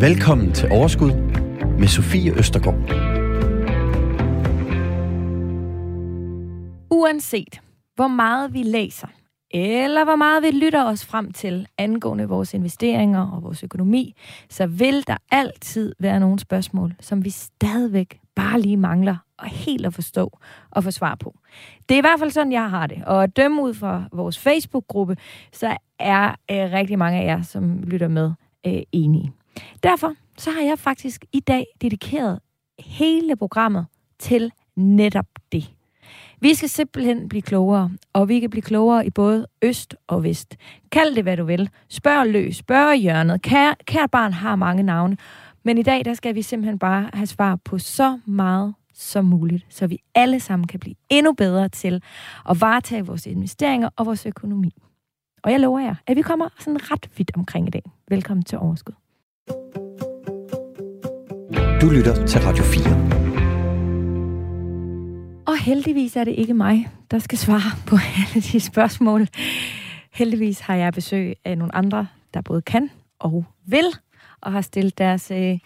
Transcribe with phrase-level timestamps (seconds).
[0.00, 1.12] Velkommen til Overskud
[1.78, 2.76] med Sofie Østergaard.
[6.90, 7.60] Uanset
[7.94, 9.06] hvor meget vi læser,
[9.50, 14.14] eller hvor meget vi lytter os frem til angående vores investeringer og vores økonomi,
[14.48, 19.86] så vil der altid være nogle spørgsmål, som vi stadigvæk bare lige mangler og helt
[19.86, 20.38] at forstå
[20.70, 21.38] og få svar på.
[21.88, 23.04] Det er i hvert fald sådan, jeg har det.
[23.06, 25.16] Og at dømme ud fra vores Facebook-gruppe,
[25.52, 28.32] så er øh, rigtig mange af jer, som lytter med,
[28.66, 29.32] øh, enige.
[29.82, 32.38] Derfor så har jeg faktisk i dag dedikeret
[32.78, 33.86] hele programmet
[34.18, 35.72] til netop det.
[36.40, 40.56] Vi skal simpelthen blive klogere, og vi kan blive klogere i både øst og vest.
[40.92, 41.70] Kald det, hvad du vil.
[41.88, 43.42] Spørg løs, spørg hjørnet.
[43.42, 45.16] Kær, kært barn har mange navne.
[45.64, 49.66] Men i dag, der skal vi simpelthen bare have svar på så meget som muligt,
[49.68, 52.02] så vi alle sammen kan blive endnu bedre til
[52.50, 54.74] at varetage vores investeringer og vores økonomi.
[55.42, 57.82] Og jeg lover jer, at vi kommer sådan ret vidt omkring i dag.
[58.08, 58.94] Velkommen til Overskud.
[61.80, 63.12] Du lytter til Radio 4.
[65.46, 69.28] Og heldigvis er det ikke mig, der skal svare på alle de spørgsmål.
[70.12, 73.84] Heldigvis har jeg besøg af nogle andre, der både kan og vil,
[74.42, 75.58] og har stillet deres øh,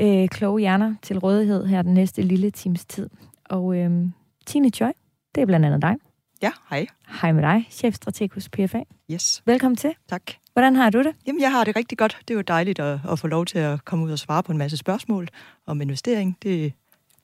[0.00, 3.10] øh, kloge hjerner til rådighed her den næste lille times tid.
[3.44, 4.06] Og øh,
[4.46, 4.92] Tine Choi,
[5.34, 5.94] det er blandt andet dig.
[6.42, 6.86] Ja, hej.
[7.20, 8.82] Hej med dig, chefstrateg hos PFA.
[9.10, 9.42] Yes.
[9.46, 9.94] Velkommen til.
[10.08, 10.22] Tak.
[10.52, 11.14] Hvordan har du det?
[11.26, 12.18] Jamen, jeg har det rigtig godt.
[12.28, 14.52] Det er jo dejligt at, at få lov til at komme ud og svare på
[14.52, 15.28] en masse spørgsmål
[15.66, 16.36] om investering.
[16.42, 16.72] Det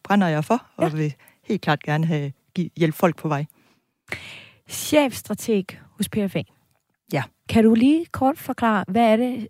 [0.03, 0.97] brænder jeg for, og ja.
[0.97, 2.33] vil helt klart gerne have
[2.77, 3.47] hjælp folk på vej.
[4.69, 6.43] Chefstrateg hos PFA.
[7.13, 7.23] Ja.
[7.49, 9.49] Kan du lige kort forklare, hvad er det,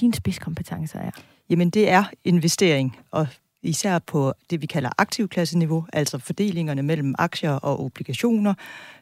[0.00, 1.10] dine spidskompetencer er?
[1.50, 3.26] Jamen, det er investering, og
[3.62, 8.54] især på det, vi kalder aktivklasseniveau, altså fordelingerne mellem aktier og obligationer,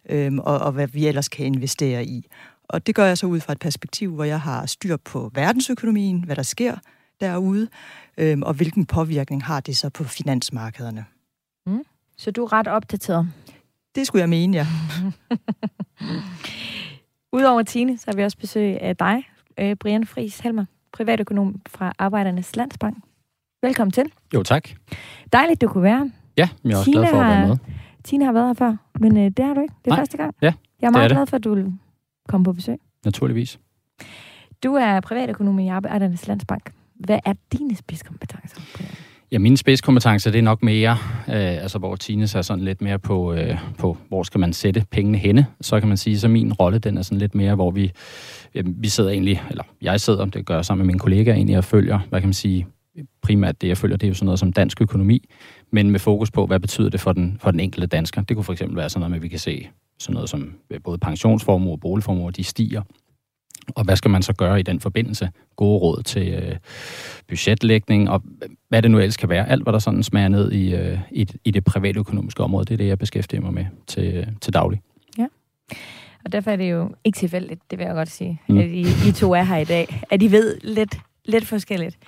[0.08, 2.26] øhm, og, og hvad vi ellers kan investere i.
[2.68, 6.24] Og det gør jeg så ud fra et perspektiv, hvor jeg har styr på verdensøkonomien,
[6.24, 6.76] hvad der sker
[7.20, 7.68] derude,
[8.18, 11.04] øhm, og hvilken påvirkning har det så på finansmarkederne.
[11.66, 11.84] Mm.
[12.16, 13.28] Så du er ret opdateret?
[13.94, 14.66] Det skulle jeg mene, ja.
[17.36, 19.28] Udover Tine, så har vi også besøg af dig,
[19.58, 20.64] øh, Brian Friis Helmer,
[20.98, 22.96] privatøkonom fra Arbejdernes Landsbank.
[23.62, 24.04] Velkommen til.
[24.34, 24.68] Jo, tak.
[25.32, 27.56] Dejligt, du kunne være Ja, jeg er også Tine glad for at være med.
[28.04, 29.74] Tine har været her før, men øh, det har du ikke.
[29.84, 30.00] Det er Nej.
[30.00, 30.34] første gang.
[30.42, 31.16] Ja, Jeg er meget det.
[31.16, 31.72] glad for, at du vil
[32.28, 32.76] komme på besøg.
[33.04, 33.58] Naturligvis.
[34.64, 36.72] Du er privatøkonom i Arbejdernes Landsbank.
[36.94, 38.60] Hvad er dine spidskompetencer?
[39.32, 40.92] Ja, mine spidskompetencer, det er nok mere,
[41.28, 44.84] øh, altså hvor Tine er sådan lidt mere på, øh, på, hvor skal man sætte
[44.90, 45.46] pengene henne.
[45.60, 47.92] Så kan man sige, så min rolle, den er sådan lidt mere, hvor vi,
[48.54, 51.58] øh, vi sidder egentlig, eller jeg sidder, det gør jeg sammen med mine kollegaer egentlig,
[51.58, 52.66] og følger, hvad kan man sige,
[53.22, 55.28] primært det, jeg følger, det er jo sådan noget som dansk økonomi,
[55.72, 58.22] men med fokus på, hvad betyder det for den, for den enkelte dansker.
[58.22, 59.68] Det kunne for eksempel være sådan noget med, at vi kan se
[59.98, 62.82] sådan noget som øh, både pensionsformuer og boligformuer, de stiger.
[63.74, 65.30] Og hvad skal man så gøre i den forbindelse?
[65.56, 66.56] Gode råd til øh,
[67.28, 68.22] budgetlægning og
[68.68, 69.48] hvad det nu ellers kan være.
[69.48, 72.72] Alt, hvad der sådan smager ned i, øh, i, i det private økonomiske område, det
[72.74, 74.80] er det, jeg beskæftiger mig med til, øh, til daglig.
[75.18, 75.26] Ja.
[76.24, 78.58] Og derfor er det jo ikke tilfældigt, det vil jeg godt sige, mm.
[78.58, 80.02] at I, I to er her i dag.
[80.10, 81.98] At I ved lidt, lidt forskelligt.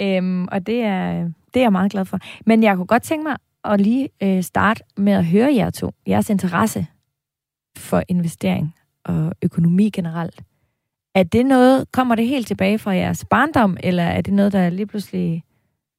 [0.00, 1.22] Øhm, og det er,
[1.54, 2.18] det er jeg meget glad for.
[2.46, 5.90] Men jeg kunne godt tænke mig at lige øh, starte med at høre jer to.
[6.08, 6.86] Jeres interesse
[7.76, 10.42] for investering og økonomi generelt.
[11.18, 14.70] Er det noget, kommer det helt tilbage fra jeres barndom, eller er det noget, der
[14.70, 15.44] lige pludselig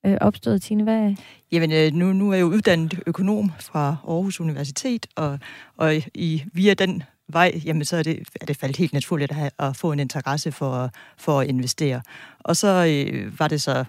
[0.05, 0.83] øh, opstået, Tine?
[0.83, 1.15] Hvad?
[1.51, 5.39] Jamen, øh, nu, nu er jeg jo uddannet økonom fra Aarhus Universitet, og,
[5.77, 9.37] og i, via den vej, jamen så er det, er det faldet helt naturligt at,
[9.37, 12.01] have, at få en interesse for, for at investere.
[12.39, 12.67] Og så
[13.07, 13.85] øh, var det så,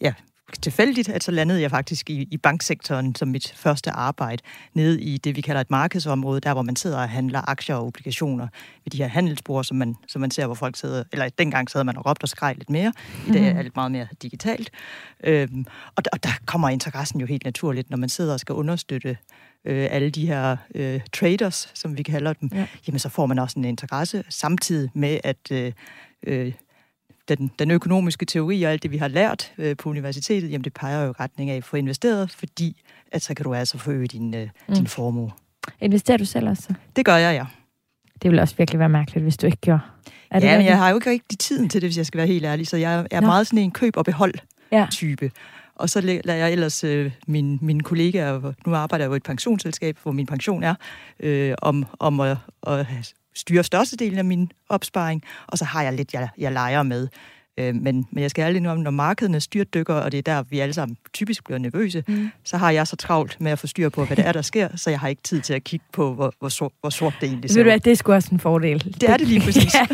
[0.00, 0.12] ja,
[0.62, 4.42] tilfældigt, at så landede jeg faktisk i, i banksektoren som mit første arbejde,
[4.74, 7.86] nede i det, vi kalder et markedsområde, der hvor man sidder og handler aktier og
[7.86, 8.48] obligationer
[8.84, 11.84] ved de her handelsbord, som man, som man ser, hvor folk sidder, eller dengang sad
[11.84, 12.92] man og råbte og skreg lidt mere,
[13.28, 14.70] i dag er det meget mere digitalt.
[15.24, 15.64] Øhm,
[15.96, 19.16] og, der, og der kommer interessen jo helt naturligt, når man sidder og skal understøtte
[19.64, 22.66] øh, alle de her øh, traders, som vi kalder dem, ja.
[22.86, 25.72] jamen så får man også en interesse, samtidig med, at øh,
[26.26, 26.52] øh,
[27.38, 30.74] den, den økonomiske teori og alt det, vi har lært øh, på universitetet, jamen det
[30.74, 32.82] peger jo i retning af at få investeret, fordi
[33.12, 34.74] at så kan du altså forøge din, øh, mm.
[34.74, 35.30] din formue.
[35.80, 36.74] Investerer du selv også?
[36.96, 37.46] Det gør jeg, ja.
[38.22, 39.80] Det ville også virkelig være mærkeligt, hvis du ikke gjorde.
[40.30, 42.18] Er det ja, men jeg har jo ikke rigtig tiden til det, hvis jeg skal
[42.18, 43.26] være helt ærlig, så jeg er Nå.
[43.26, 45.24] meget sådan en køb- og behold-type.
[45.24, 45.30] Ja.
[45.74, 49.22] Og så lader jeg ellers øh, min, mine kollegaer, nu arbejder jeg jo i et
[49.22, 50.74] pensionsselskab, hvor min pension er,
[51.20, 52.36] øh, om, om at,
[52.66, 57.08] at styrer størstedelen af min opsparing, og så har jeg lidt, jeg, jeg leger med.
[57.60, 60.42] Øh, men, men jeg skal ærligt nu om, når markederne styrtdykker, og det er der,
[60.50, 62.30] vi alle sammen typisk bliver nervøse, mm.
[62.44, 64.68] så har jeg så travlt med at få styr på, hvad det er, der sker,
[64.76, 67.28] så jeg har ikke tid til at kigge på, hvor, hvor, sort, hvor sort det
[67.28, 68.84] egentlig ser Ved du at det er sgu også en fordel.
[69.00, 69.74] Det er det lige præcis.
[69.74, 69.86] ja.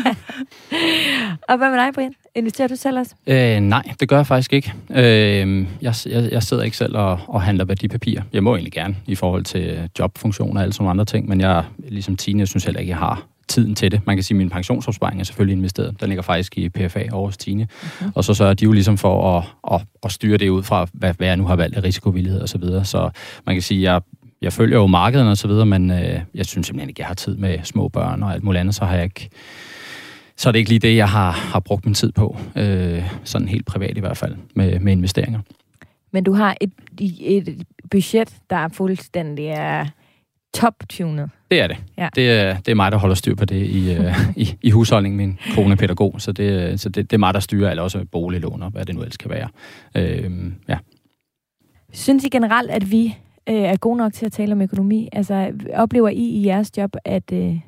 [1.41, 2.13] Og hvad med dig, Brian?
[2.35, 3.15] Investerer du selv også?
[3.27, 4.73] Øh, nej, det gør jeg faktisk ikke.
[4.89, 8.21] Øh, jeg, jeg, jeg sidder ikke selv og, og handler værdipapirer.
[8.33, 11.63] Jeg må egentlig gerne i forhold til jobfunktioner og alle sådan andre ting, men jeg,
[11.77, 14.01] ligesom Tine, jeg synes heller ikke, jeg har tiden til det.
[14.05, 16.01] Man kan sige, at min pensionsopsparing er selvfølgelig investeret.
[16.01, 17.67] Den ligger faktisk i PFA over Stine.
[17.99, 18.11] Okay.
[18.15, 21.13] Og så sørger de jo ligesom for at, at, at styre det ud fra, hvad,
[21.13, 22.85] hvad jeg nu har valgt af risikovillighed og så videre.
[22.85, 23.09] Så
[23.45, 24.01] man kan sige, at jeg,
[24.41, 27.15] jeg følger jo markedet og så videre, men øh, jeg synes simpelthen ikke, jeg har
[27.15, 29.29] tid med små børn og alt muligt andet, så har jeg ikke
[30.37, 32.37] så er det ikke lige det, jeg har, har brugt min tid på.
[32.55, 35.39] Øh, sådan helt privat i hvert fald, med, med investeringer.
[36.11, 36.71] Men du har et,
[37.19, 39.85] et budget, der er fuldstændig er
[40.57, 41.29] top-tunet.
[41.51, 41.77] Det er det.
[41.97, 42.09] Ja.
[42.15, 45.17] Det, er, det er mig, der holder styr på det i, øh, i, i husholdningen.
[45.17, 48.05] Min kone er pædagog, så, det, så det, det er mig, der styrer, eller også
[48.11, 49.49] boliglån og hvad det nu ellers kan være.
[49.95, 50.31] Øh,
[50.69, 50.77] ja.
[51.93, 53.17] Synes I generelt, at vi
[53.49, 55.09] øh, er gode nok til at tale om økonomi?
[55.11, 57.59] Altså, oplever I i jeres job, at, øh,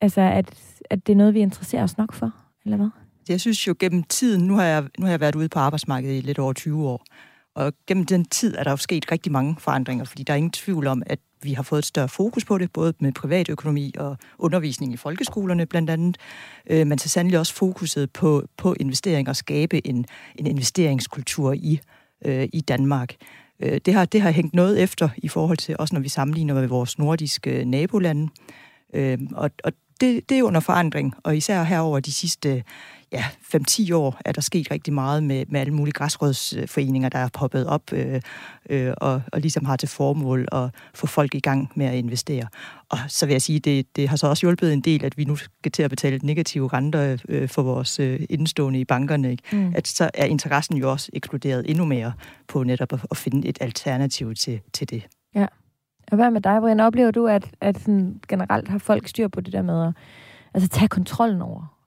[0.00, 0.54] altså, at,
[0.90, 2.34] at det er noget, vi interesserer os nok for,
[2.64, 2.88] eller hvad?
[3.28, 6.18] Jeg synes jo gennem tiden, nu har jeg, nu har jeg været ude på arbejdsmarkedet
[6.18, 7.04] i lidt over 20 år,
[7.58, 10.50] og gennem den tid er der jo sket rigtig mange forandringer, fordi der er ingen
[10.50, 14.16] tvivl om, at vi har fået et større fokus på det, både med privatøkonomi og
[14.38, 16.16] undervisning i folkeskolerne blandt andet,
[16.70, 20.06] øh, men så sandelig også fokuset på, på investering og skabe en,
[20.36, 21.80] en investeringskultur i,
[22.24, 23.14] øh, i Danmark.
[23.60, 26.54] Øh, det, har, det har hængt noget efter i forhold til, også når vi sammenligner
[26.54, 28.28] med vores nordiske nabolande,
[28.94, 32.64] øh, og, og det, det er under forandring, og især herover de sidste
[33.12, 33.24] ja,
[33.56, 37.66] 5-10 år er der sket rigtig meget med, med alle mulige græsrådsforeninger, der er poppet
[37.66, 38.20] op øh,
[38.70, 42.46] øh, og, og ligesom har til formål at få folk i gang med at investere.
[42.88, 45.24] Og så vil jeg sige, det, det har så også hjulpet en del, at vi
[45.24, 49.30] nu skal til at betale negative renter øh, for vores øh, indstående i bankerne.
[49.30, 49.56] Ikke?
[49.56, 49.72] Mm.
[49.76, 52.12] At så er interessen jo også eksploderet endnu mere
[52.48, 55.06] på netop at, at finde et alternativ til, til det.
[55.34, 55.46] Ja.
[56.10, 56.80] Og hvad med dig, Brian?
[56.80, 59.92] Oplever du, at, at sådan generelt har folk styr på det der med at
[60.54, 61.78] altså, tage kontrollen over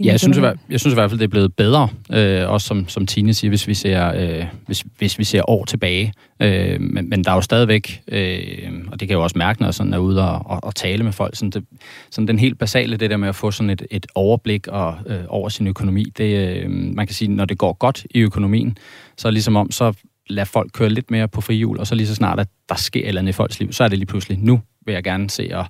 [0.00, 2.66] Ja, jeg synes, jeg, jeg synes i hvert fald, det er blevet bedre, øh, også
[2.66, 6.12] som, som Tine siger, hvis vi ser, øh, hvis, hvis vi ser år tilbage.
[6.40, 8.48] Øh, men, men der er jo stadigvæk, øh,
[8.86, 10.74] og det kan jeg jo også mærke, når jeg sådan er ude og, og, og
[10.74, 11.64] tale med folk, sådan, det,
[12.10, 15.24] sådan den helt basale, det der med at få sådan et, et overblik og, øh,
[15.28, 18.78] over sin økonomi, det, øh, man kan sige, når det går godt i økonomien,
[19.16, 19.92] så er det ligesom om, så
[20.28, 23.00] lad folk køre lidt mere på frihjul, og så lige så snart, at der sker
[23.00, 25.30] et eller andet i folks liv, så er det lige pludselig, nu vil jeg gerne
[25.30, 25.66] se at,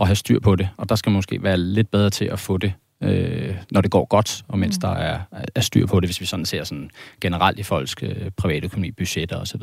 [0.00, 2.38] at have styr på det, og der skal man måske være lidt bedre til at
[2.38, 2.72] få det
[3.02, 4.80] øh, når det går godt, og mens mm.
[4.80, 5.20] der er,
[5.54, 6.90] er styr på det, hvis vi sådan ser sådan
[7.20, 9.62] generelt i folks øh, private økonomi, budgetter osv.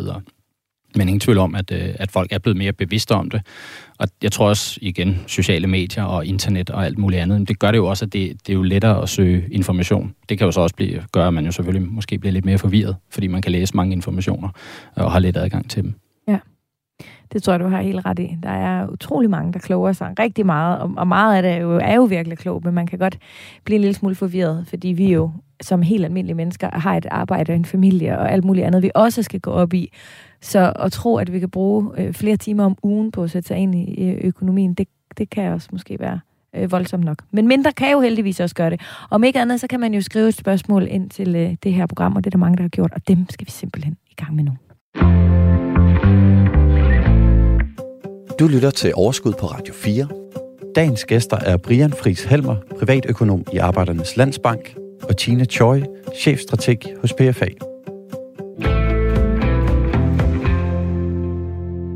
[0.95, 3.41] Men ingen tvivl om, at, øh, at folk er blevet mere bevidste om det.
[3.99, 7.71] Og jeg tror også, igen, sociale medier og internet og alt muligt andet, det gør
[7.71, 10.15] det jo også, at det, det er jo lettere at søge information.
[10.29, 12.57] Det kan jo så også blive, gøre, at man jo selvfølgelig måske bliver lidt mere
[12.57, 14.49] forvirret, fordi man kan læse mange informationer
[14.95, 15.93] og har let adgang til dem.
[17.33, 18.38] Det tror jeg, du har helt ret i.
[18.44, 21.77] Der er utrolig mange, der kloger sig rigtig meget, og meget af det er jo,
[21.77, 23.18] er jo virkelig klogt, men man kan godt
[23.63, 25.31] blive en lille smule forvirret, fordi vi jo
[25.62, 28.92] som helt almindelige mennesker har et arbejde og en familie og alt muligt andet, vi
[28.95, 29.92] også skal gå op i.
[30.42, 33.48] Så at tro, at vi kan bruge øh, flere timer om ugen på at sætte
[33.48, 34.88] sig ind i øh, økonomien, det,
[35.18, 36.19] det kan også måske være
[36.56, 37.24] øh, voldsomt nok.
[37.31, 38.81] Men mindre kan jo heldigvis også gøre det.
[39.10, 41.86] Om ikke andet, så kan man jo skrive et spørgsmål ind til øh, det her
[41.86, 44.13] program, og det er der mange, der har gjort, og dem skal vi simpelthen i
[44.16, 44.51] gang med nu.
[48.39, 50.07] Du lytter til Overskud på Radio 4.
[50.75, 55.83] Dagens gæster er Brian Fris Helmer, privatøkonom i Arbejdernes Landsbank, og Tina Choi,
[56.15, 57.74] chefstrateg hos PFA.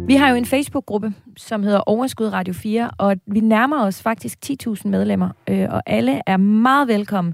[0.10, 4.38] Vi har jo en Facebook-gruppe, som hedder Overskud Radio 4, og vi nærmer os faktisk
[4.46, 7.34] 10.000 medlemmer, øh, og alle er meget velkommen.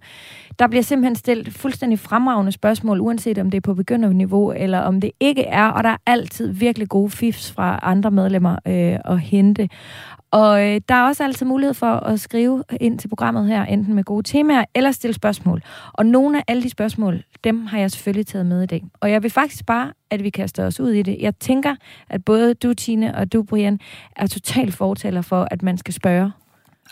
[0.60, 5.02] Der bliver simpelthen stillet fuldstændig fremragende spørgsmål, uanset om det er på begynderniveau, eller om
[5.02, 9.20] det ikke er, og der er altid virkelig gode fifs fra andre medlemmer øh, at
[9.20, 9.70] hente.
[10.36, 13.94] Og øh, der er også altid mulighed for at skrive ind til programmet her, enten
[13.94, 15.62] med gode temaer eller stille spørgsmål.
[15.94, 18.84] Og nogle af alle de spørgsmål, dem har jeg selvfølgelig taget med i dag.
[19.00, 21.18] Og jeg vil faktisk bare, at vi kaster os ud i det.
[21.20, 21.76] Jeg tænker,
[22.10, 23.80] at både du, Tine, og du, Brian,
[24.16, 26.32] er totalt fortaler for, at man skal spørge.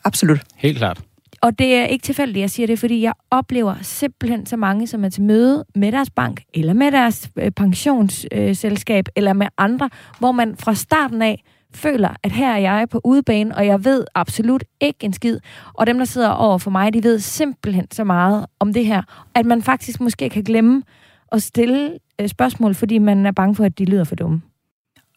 [0.04, 0.40] Absolut.
[0.56, 1.02] Helt klart.
[1.42, 5.06] Og det er ikke tilfældigt, jeg siger det, fordi jeg oplever simpelthen så mange, som
[5.06, 10.32] er til møde med deres bank, eller med deres øh, pensionsselskab, eller med andre, hvor
[10.32, 14.64] man fra starten af føler, at her er jeg på udebane, og jeg ved absolut
[14.82, 15.40] ikke en skid.
[15.74, 19.02] Og dem, der sidder over for mig, de ved simpelthen så meget om det her,
[19.36, 20.84] at man faktisk måske kan glemme
[21.32, 24.42] at stille øh, spørgsmål, fordi man er bange for, at de lyder for dumme.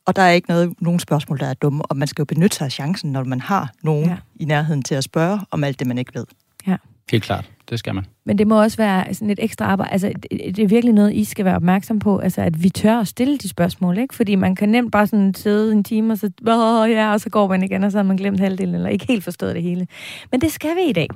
[0.06, 2.56] Og der er ikke noget, nogen spørgsmål, der er dumme, og man skal jo benytte
[2.56, 4.16] sig af chancen, når man har nogen ja.
[4.34, 6.24] i nærheden til at spørge om alt det, man ikke ved.
[6.66, 6.76] Ja.
[7.10, 8.04] Helt klart det skal man.
[8.24, 9.92] Men det må også være sådan et ekstra arbejde.
[9.92, 12.18] Altså, det, det er virkelig noget, I skal være opmærksom på.
[12.18, 14.14] Altså, at vi tør at stille de spørgsmål, ikke?
[14.14, 17.30] Fordi man kan nemt bare sådan sidde en time, og så, Åh, ja, og så
[17.30, 19.86] går man igen, og så har man glemt halvdelen, eller ikke helt forstået det hele.
[20.30, 21.08] Men det skal vi i dag.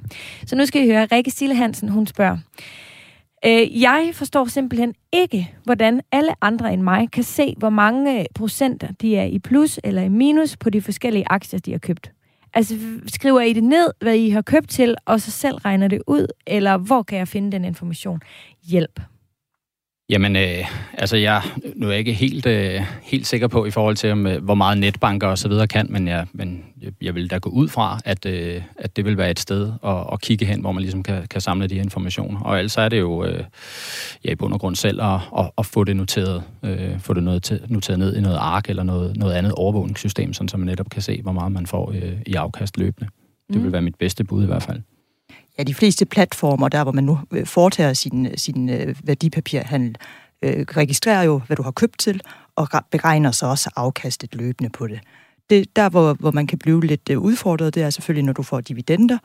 [0.46, 2.38] Så nu skal I høre, Rikke Stille Hansen, hun spørger,
[3.46, 8.88] Øh, jeg forstår simpelthen ikke, hvordan alle andre end mig kan se, hvor mange procenter
[9.00, 12.12] de er i plus eller i minus på de forskellige aktier, de har købt.
[12.54, 16.02] Altså, skriver I det ned, hvad I har købt til, og så selv regner det
[16.06, 18.20] ud, eller hvor kan jeg finde den information?
[18.62, 19.00] Hjælp.
[20.10, 21.42] Jamen, øh, altså jeg
[21.76, 24.54] nu er jeg ikke helt, øh, helt sikker på i forhold til, om, øh, hvor
[24.54, 26.64] meget netbanker og så videre kan, men jeg, men
[27.02, 30.06] jeg vil da gå ud fra, at, øh, at det vil være et sted at,
[30.12, 32.40] at kigge hen, hvor man ligesom kan, kan samle de her informationer.
[32.40, 33.44] Og ellers er det jo øh,
[34.24, 37.22] ja, i bund og grund selv at, at, at få det noteret, øh, få det
[37.22, 40.66] noget til, noteret ned i noget ark eller noget, noget andet overvågningssystem, sådan så man
[40.66, 43.10] netop kan se, hvor meget man får øh, i afkast løbende.
[43.48, 43.72] Det vil mm.
[43.72, 44.80] være mit bedste bud i hvert fald
[45.58, 49.96] ja, de fleste platformer, der hvor man nu øh, foretager sin, øh, sin øh, værdipapirhandel,
[50.42, 52.20] øh, registrerer jo, hvad du har købt til,
[52.56, 55.00] og beregner så også afkastet løbende på det.
[55.50, 58.60] det der, hvor, hvor man kan blive lidt udfordret, det er selvfølgelig, når du får
[58.60, 59.18] dividender,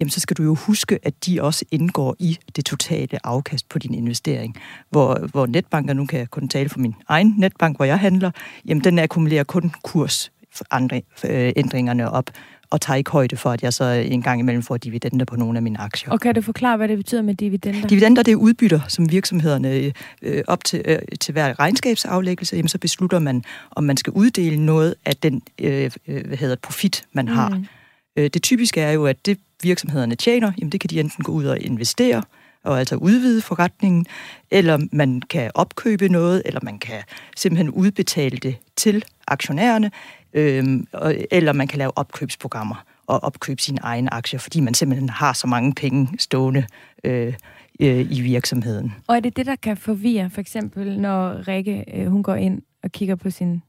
[0.00, 3.78] jamen så skal du jo huske, at de også indgår i det totale afkast på
[3.78, 4.56] din investering.
[4.90, 8.30] Hvor, hvor netbanker, nu kan jeg kun tale for min egen netbank, hvor jeg handler,
[8.66, 10.32] jamen den akkumulerer kun kurs
[10.70, 12.30] andre, øh, ændringerne op
[12.70, 15.58] og tager ikke højde for, at jeg så en gang imellem får dividender på nogle
[15.58, 16.10] af mine aktier.
[16.10, 17.88] Og kan du forklare, hvad det betyder med dividender?
[17.88, 22.78] Dividender, det er udbytter, som virksomhederne øh, op til, øh, til hver regnskabsaflæggelse, jamen, så
[22.78, 27.24] beslutter man, om man skal uddele noget af den øh, øh hvad hedder, profit, man
[27.24, 27.32] mm.
[27.32, 27.62] har.
[28.16, 31.32] Øh, det typiske er jo, at det virksomhederne tjener, jamen, det kan de enten gå
[31.32, 32.22] ud og investere,
[32.64, 34.06] og altså udvide forretningen,
[34.50, 37.02] eller man kan opkøbe noget, eller man kan
[37.36, 39.90] simpelthen udbetale det til aktionærerne,
[40.32, 40.80] øh,
[41.30, 45.46] eller man kan lave opkøbsprogrammer og opkøbe sine egne aktier, fordi man simpelthen har så
[45.46, 46.66] mange penge stående
[47.04, 47.34] øh,
[47.80, 48.94] øh, i virksomheden.
[49.06, 52.62] Og er det det, der kan forvirre, for eksempel når Rikke øh, hun går ind
[52.82, 53.62] og kigger på sin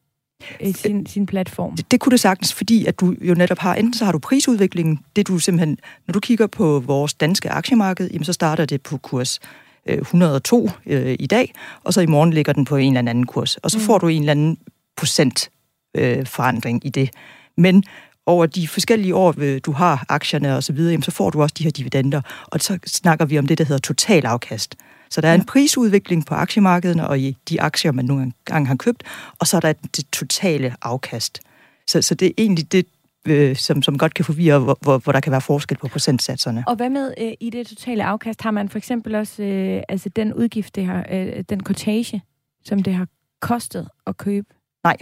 [0.62, 1.76] øh, sin, sin platform?
[1.76, 4.20] Det, det kunne det sagtens, fordi at du jo netop har, enten så har du
[4.20, 8.82] prisudviklingen, det du simpelthen, når du kigger på vores danske aktiemarked, jamen så starter det
[8.82, 9.40] på kurs
[9.86, 13.58] 102 øh, i dag, og så i morgen ligger den på en eller anden kurs,
[13.58, 13.84] og så mm.
[13.84, 14.58] får du en eller anden
[14.98, 15.50] procent
[15.96, 17.10] øh, forandring i det.
[17.58, 17.84] Men
[18.26, 21.56] over de forskellige år, øh, du har aktierne og så videre, så får du også
[21.58, 24.76] de her dividender, og så snakker vi om det, der hedder total afkast.
[25.10, 28.76] Så der er en prisudvikling på aktiemarkederne og i de aktier, man nogle gange har
[28.76, 29.04] købt,
[29.40, 31.40] og så er der det totale afkast.
[31.88, 32.86] Så, så det er egentlig det,
[33.28, 36.64] øh, som, som godt kan forvirre, hvor, hvor, hvor der kan være forskel på procentsatserne.
[36.68, 38.42] Og hvad med øh, i det totale afkast?
[38.42, 42.22] Har man for eksempel også øh, altså den udgift, det har, øh, den kortage,
[42.66, 43.08] som det har
[43.42, 44.48] kostet at købe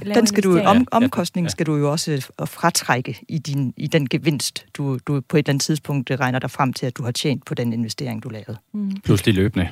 [0.05, 3.87] Nej, den skal du, om, omkostningen skal du jo også øh, fratrække i, din, i
[3.87, 7.03] den gevinst, du, du på et eller andet tidspunkt regner dig frem til, at du
[7.03, 8.57] har tjent på den investering, du lavede.
[8.73, 8.91] Mm.
[9.03, 9.69] Plus de løbende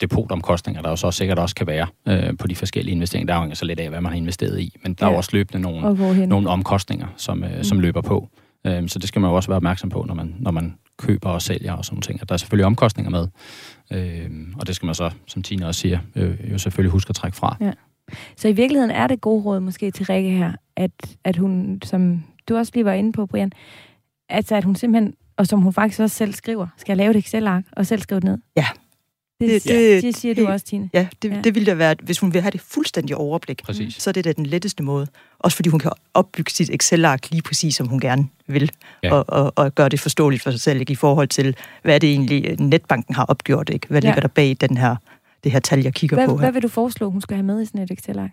[0.00, 3.34] depotomkostninger, der jo så sikkert også kan være øh, på de forskellige investeringer.
[3.34, 5.10] Der er jo så lidt af, hvad man har investeret i, men der ja.
[5.10, 7.64] er jo også løbende nogle, nogle omkostninger, som, øh, mm.
[7.64, 8.28] som løber på.
[8.66, 11.30] Øh, så det skal man jo også være opmærksom på, når man, når man køber
[11.30, 12.22] og sælger og sådan ting.
[12.22, 13.28] At der er selvfølgelig omkostninger med,
[13.92, 14.30] øh,
[14.60, 17.36] og det skal man så, som Tina også siger, øh, jo selvfølgelig huske at trække
[17.36, 17.56] fra.
[17.60, 17.72] Ja.
[18.36, 20.90] Så i virkeligheden er det gode råd måske til Rikke her, at,
[21.24, 23.52] at hun, som du også lige var inde på, Brian,
[24.28, 27.64] altså at hun simpelthen, og som hun faktisk også selv skriver, skal lave et Excel-ark
[27.72, 28.38] og selv skrive det ned.
[28.56, 28.66] Ja.
[29.40, 30.90] Det, det, det, det siger du også, Tine.
[30.94, 31.40] Ja, det, ja.
[31.40, 34.02] det ville da være, hvis hun vil have det fuldstændige overblik, præcis.
[34.02, 35.06] så er det da den letteste måde.
[35.38, 38.70] Også fordi hun kan opbygge sit Excel-ark lige præcis, som hun gerne vil,
[39.02, 39.12] ja.
[39.14, 40.92] og, og, og gøre det forståeligt for sig selv, ikke?
[40.92, 43.86] i forhold til, hvad det egentlig netbanken har opgjort, ikke?
[43.88, 44.08] hvad ja.
[44.08, 44.96] ligger der bag den her
[45.44, 46.40] det her tal, jeg kigger hvad, på her.
[46.40, 48.30] Hvad vil du foreslå, hun skal have med i sådan et Excel-ark?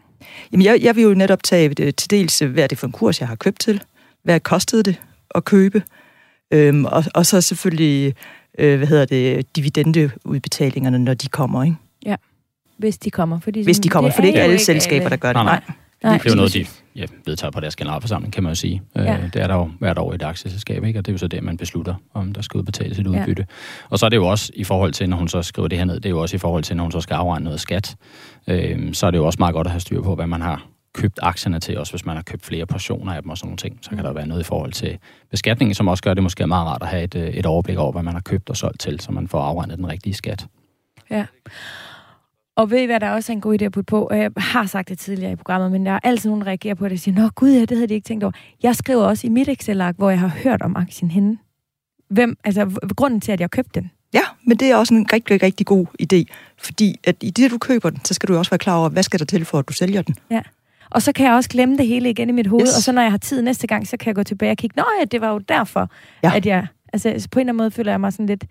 [0.51, 2.93] Jamen, jeg, jeg vil jo netop tage det, til dels, hvad er det for en
[2.93, 3.81] kurs, jeg har købt til?
[4.23, 5.01] Hvad kostede det
[5.35, 5.83] at købe?
[6.51, 8.15] Øhm, og, og så selvfølgelig,
[8.59, 11.77] øh, hvad hedder det, dividendeudbetalingerne, når de kommer, ikke?
[12.05, 12.15] Ja,
[12.77, 13.39] hvis de kommer.
[13.39, 15.35] Fordi hvis de kommer, for det er ikke alle selskaber, der gør det.
[15.35, 15.61] Nej, nej.
[15.67, 15.75] Nej.
[16.03, 16.65] Det er jo noget, de
[16.95, 18.81] ja, vedtager på deres generalforsamling, kan man jo sige.
[18.97, 19.17] Øh, ja.
[19.33, 20.99] det er der jo hvert år i et aktieselskab, ikke?
[20.99, 23.45] og det er jo så det, man beslutter, om der skal udbetales et udbytte.
[23.49, 23.85] Ja.
[23.89, 25.85] Og så er det jo også i forhold til, når hun så skriver det her
[25.85, 27.95] ned, det er jo også i forhold til, når hun så skal afregne noget skat,
[28.47, 30.65] øh, så er det jo også meget godt at have styr på, hvad man har
[30.93, 33.57] købt aktierne til, også hvis man har købt flere portioner af dem og sådan nogle
[33.57, 34.03] ting, så kan mm.
[34.03, 34.97] der være noget i forhold til
[35.31, 37.91] beskatningen, som også gør det måske meget rart at have et, øh, et overblik over,
[37.91, 40.45] hvad man har købt og solgt til, så man får afregnet den rigtige skat.
[41.11, 41.25] Ja.
[42.55, 44.09] Og ved I, hvad der også er en god idé at putte på?
[44.11, 46.85] Jeg har sagt det tidligere i programmet, men der er altid nogen, der reagerer på
[46.85, 48.33] det og siger, Nå gud, ja, det havde de ikke tænkt over.
[48.63, 51.37] Jeg skriver også i mit Excel-ark, hvor jeg har hørt om aktien henne.
[52.09, 53.91] Hvem, altså grunden til, at jeg købte den.
[54.13, 56.23] Ja, men det er også en rigtig, rigtig god idé.
[56.57, 59.03] Fordi at i det, du køber den, så skal du også være klar over, hvad
[59.03, 60.15] skal der til for, at du sælger den.
[60.31, 60.41] Ja.
[60.89, 62.77] Og så kan jeg også glemme det hele igen i mit hoved, yes.
[62.77, 64.73] og så når jeg har tid næste gang, så kan jeg gå tilbage og kigge,
[64.77, 65.89] nå ja, det var jo derfor,
[66.23, 66.35] ja.
[66.35, 68.45] at jeg, altså på en eller anden måde føler jeg mig sådan lidt,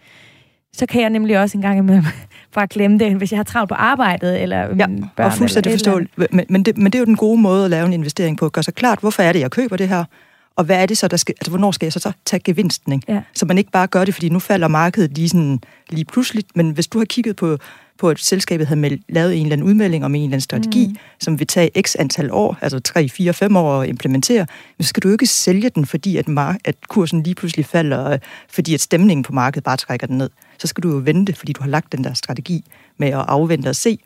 [0.76, 2.04] Så kan jeg nemlig også en gang imellem
[2.54, 5.26] bare glemme det, hvis jeg har travlt på arbejdet, eller ja, mine børn.
[5.26, 6.18] og fuldstændig forståeligt.
[6.18, 8.48] Men, men, det, men det er jo den gode måde at lave en investering på.
[8.48, 10.04] Gør sig klart, hvorfor er det, jeg køber det her?
[10.56, 12.92] Og hvad er det så, der skal, altså hvornår skal jeg så, så tage gevinsten?
[12.92, 13.12] Ikke?
[13.12, 13.20] Ja.
[13.34, 15.60] Så man ikke bare gør det, fordi nu falder markedet lige, sådan,
[15.90, 16.44] lige pludselig.
[16.54, 17.58] Men hvis du har kigget på,
[18.00, 20.86] på at selskabet havde med, lavet en eller anden udmelding om en eller anden strategi,
[20.86, 20.96] mm.
[21.20, 24.46] som vil tage x antal år, altså 3, 4, 5 år at implementere,
[24.80, 28.18] så skal du jo ikke sælge den, fordi at, mar- at kursen lige pludselig falder,
[28.48, 30.30] fordi at stemningen på markedet bare trækker den ned.
[30.58, 32.64] Så skal du jo vente, fordi du har lagt den der strategi
[32.98, 33.98] med at afvente og se,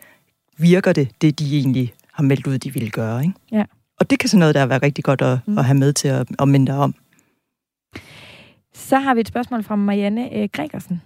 [0.59, 3.23] virker det, det de egentlig har meldt ud, de ville gøre.
[3.23, 3.35] Ikke?
[3.53, 3.65] Ja.
[4.01, 5.59] Og det kan sådan noget, der være rigtig godt at, mm.
[5.59, 6.95] at have med til at, at minde dig om.
[8.75, 11.03] Så har vi et spørgsmål fra Marianne øh, Gregersen.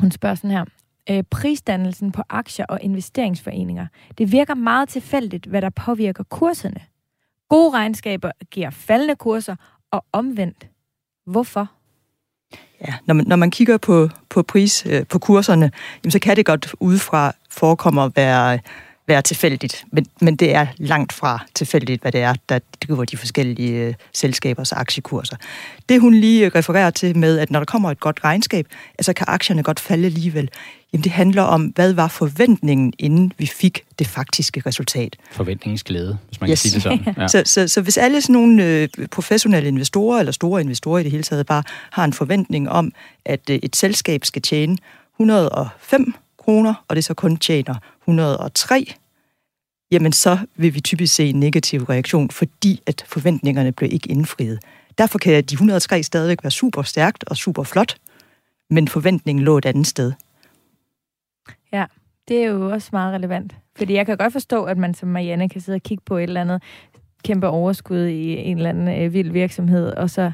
[0.00, 0.64] Hun spørger sådan her.
[1.10, 3.86] Øh, prisdannelsen på aktier og investeringsforeninger.
[4.18, 6.80] Det virker meget tilfældigt, hvad der påvirker kurserne.
[7.48, 9.56] Gode regnskaber giver faldende kurser,
[9.90, 10.68] og omvendt.
[11.26, 11.70] Hvorfor?
[12.80, 15.70] Ja, når man, når man kigger på, på pris øh, på kurserne,
[16.04, 18.58] jamen, så kan det godt udefra forekomme at være
[19.06, 23.16] være tilfældigt, men, men det er langt fra tilfældigt, hvad det er, der driver de
[23.16, 25.36] forskellige øh, selskabers aktiekurser.
[25.88, 28.66] Det hun lige refererer til med, at når der kommer et godt regnskab,
[28.98, 30.50] altså kan aktierne godt falde alligevel,
[30.92, 35.16] jamen det handler om, hvad var forventningen, inden vi fik det faktiske resultat.
[35.32, 36.62] Forventningens glæde, hvis man yes.
[36.62, 37.14] kan sige det sådan.
[37.22, 37.28] Ja.
[37.28, 41.10] så, så, så hvis alle sådan nogle øh, professionelle investorer, eller store investorer i det
[41.10, 42.92] hele taget, bare har en forventning om,
[43.24, 44.78] at øh, et selskab skal tjene
[45.20, 47.74] 105 kroner, og det så kun tjener
[48.08, 48.94] 103,
[49.90, 54.58] jamen så vil vi typisk se en negativ reaktion, fordi at forventningerne bliver ikke indfriet.
[54.98, 57.96] Derfor kan de 103 stadigvæk være super stærkt og super flot,
[58.70, 60.12] men forventningen lå et andet sted.
[61.72, 61.84] Ja,
[62.28, 63.54] det er jo også meget relevant.
[63.76, 66.22] Fordi jeg kan godt forstå, at man som Marianne kan sidde og kigge på et
[66.22, 66.62] eller andet
[67.24, 70.32] kæmpe overskud i en eller anden øh, vild virksomhed, og så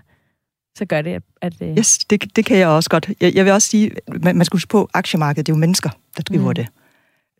[0.78, 1.62] så gør det, at...
[1.62, 1.78] øh...
[1.78, 3.10] Yes, det, det kan jeg også godt.
[3.20, 3.90] Jeg, jeg vil også sige,
[4.22, 6.54] man, man skal huske på, aktiemarkedet, det er jo mennesker, der driver mm.
[6.54, 6.66] det.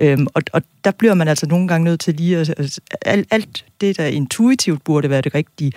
[0.03, 2.51] Øhm, og, og der bliver man altså nogle gange nødt til lige at...
[2.51, 5.73] at alt, alt det, der intuitivt burde være det rigtige,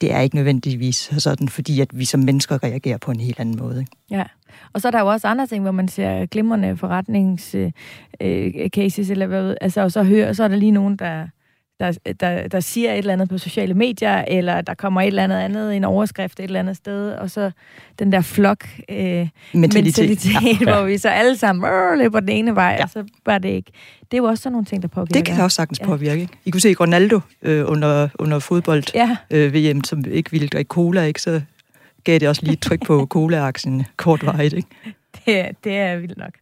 [0.00, 3.56] det er ikke nødvendigvis sådan, fordi at vi som mennesker reagerer på en helt anden
[3.58, 3.80] måde.
[3.80, 3.92] Ikke?
[4.10, 4.24] Ja,
[4.72, 7.74] og så er der jo også andre ting, hvor man ser glimrende forretningscases,
[8.20, 11.26] øh, øh eller hvad, altså, og så, hører, så er der lige nogen, der
[11.80, 15.24] der, der, der siger et eller andet på sociale medier, eller der kommer et eller
[15.24, 17.50] andet andet, en overskrift et eller andet sted, og så
[17.98, 20.72] den der flok øh, mentalitet, mentalitet ja.
[20.72, 22.84] hvor vi så alle sammen øh, løber den ene vej, ja.
[22.84, 23.72] og så var det ikke.
[24.00, 25.12] Det er jo også sådan nogle ting, der påvirker.
[25.12, 25.86] Det kan også sagtens ja.
[25.86, 26.28] påvirke.
[26.44, 29.16] I kunne se Ronaldo øh, under, under fodbold ja.
[29.30, 31.22] øh, VM, som ikke ville drikke cola, ikke?
[31.22, 31.40] så
[32.04, 34.54] gav det også lige et tryk på cola-aktien kortvarigt.
[34.54, 34.68] Ikke?
[35.26, 36.34] det, det er vildt nok.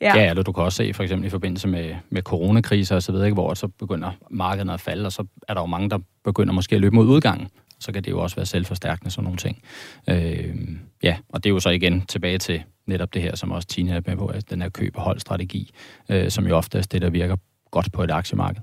[0.00, 3.02] Ja, ja eller du kan også se for eksempel i forbindelse med, med coronakriser og
[3.02, 5.98] så videre, hvor så begynder markederne at falde, og så er der jo mange, der
[6.24, 7.48] begynder måske at løbe mod udgangen.
[7.78, 9.62] Så kan det jo også være selvforstærkende, sådan nogle ting.
[10.08, 10.54] Øh,
[11.02, 13.96] ja, og det er jo så igen tilbage til netop det her, som også Tina
[13.96, 15.70] er med på, at den her køb- og holdstrategi,
[16.08, 17.36] øh, som jo ofte er det, der virker
[17.70, 18.60] godt på et aktiemarked.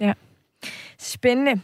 [0.00, 0.12] Ja.
[0.98, 1.60] Spændende.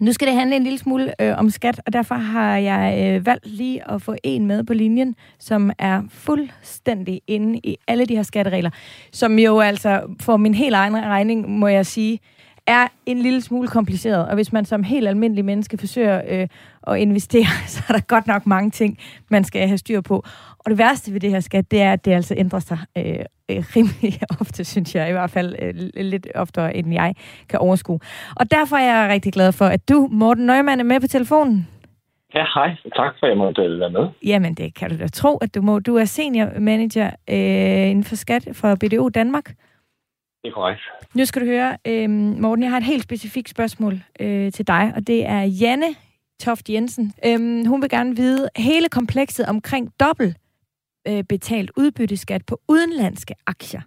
[0.00, 3.26] Nu skal det handle en lille smule øh, om skat, og derfor har jeg øh,
[3.26, 8.16] valgt lige at få en med på linjen, som er fuldstændig inde i alle de
[8.16, 8.70] her skatteregler,
[9.12, 12.20] som jo altså for min helt egen regning, må jeg sige,
[12.66, 14.28] er en lille smule kompliceret.
[14.28, 16.48] Og hvis man som helt almindelig menneske forsøger øh,
[16.86, 20.24] at investere, så er der godt nok mange ting, man skal have styr på.
[20.66, 23.04] Og det værste ved det her skat, det er, at det altså ændrer sig øh,
[23.50, 25.74] øh, rimelig ofte, synes jeg, i hvert fald øh,
[26.04, 27.14] lidt oftere, end jeg
[27.48, 28.00] kan overskue.
[28.36, 31.68] Og derfor er jeg rigtig glad for, at du, Morten Nøgman, er med på telefonen.
[32.34, 32.68] Ja, hej.
[32.96, 34.08] Tak for, at jeg måtte være med.
[34.24, 35.78] Jamen, det kan du da tro, at du må.
[35.78, 39.46] Du er senior manager øh, inden for skat for BDO Danmark.
[40.42, 40.80] Det er korrekt.
[41.14, 44.92] Nu skal du høre, øh, Morten, jeg har et helt specifikt spørgsmål øh, til dig,
[44.96, 45.94] og det er Janne
[46.40, 47.12] Toft Jensen.
[47.26, 50.36] Øh, hun vil gerne vide hele komplekset omkring dobbelt
[51.08, 53.80] øh, betalt udbytteskat på udenlandske aktier.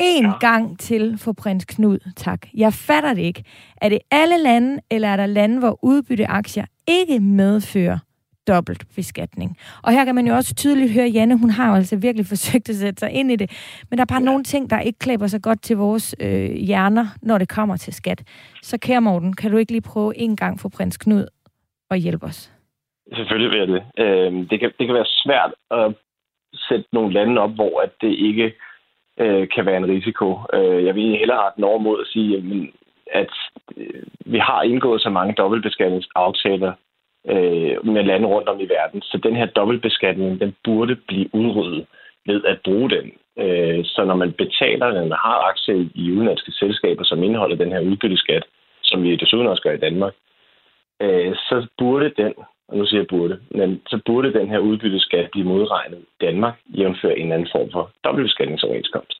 [0.00, 0.32] En ja.
[0.40, 2.46] gang til for prins Knud, tak.
[2.54, 3.44] Jeg fatter det ikke.
[3.76, 7.98] Er det alle lande, eller er der lande, hvor udbytteaktier ikke medfører
[8.48, 9.56] dobbelt beskatning?
[9.82, 12.68] Og her kan man jo også tydeligt høre, Janne, hun har jo altså virkelig forsøgt
[12.68, 13.50] at sætte sig ind i det.
[13.90, 14.24] Men der er bare ja.
[14.24, 17.92] nogle ting, der ikke klæber sig godt til vores øh, hjerner, når det kommer til
[17.92, 18.22] skat.
[18.62, 21.26] Så kære Morten, kan du ikke lige prøve en gang for prins Knud
[21.90, 22.52] at hjælpe os?
[23.14, 23.82] Selvfølgelig vil jeg det.
[23.98, 25.94] Øh, det, kan, det kan være svært at
[26.68, 28.54] sætte nogle lande op, hvor at det ikke
[29.20, 30.38] øh, kan være en risiko.
[30.52, 32.72] Øh, jeg vil hellere have den over mod at sige, jamen,
[33.12, 33.32] at
[33.76, 36.72] øh, vi har indgået så mange dobbeltbeskatningsaftaler
[37.28, 41.86] øh, med lande rundt om i verden, så den her dobbeltbeskatning, den burde blive udryddet
[42.26, 43.12] ved at bruge den.
[43.38, 47.72] Øh, så når man betaler, når man har aktier i udenlandske selskaber, som indeholder den
[47.72, 48.44] her udbytteskat,
[48.82, 50.14] som vi desuden også gør i Danmark,
[51.02, 52.34] øh, så burde den
[52.70, 56.54] og nu siger jeg burde, men så burde den her udbytteskat blive modregnet i Danmark,
[56.78, 59.18] jævnfør en anden form for dobbeltbeskatningsoverenskomst.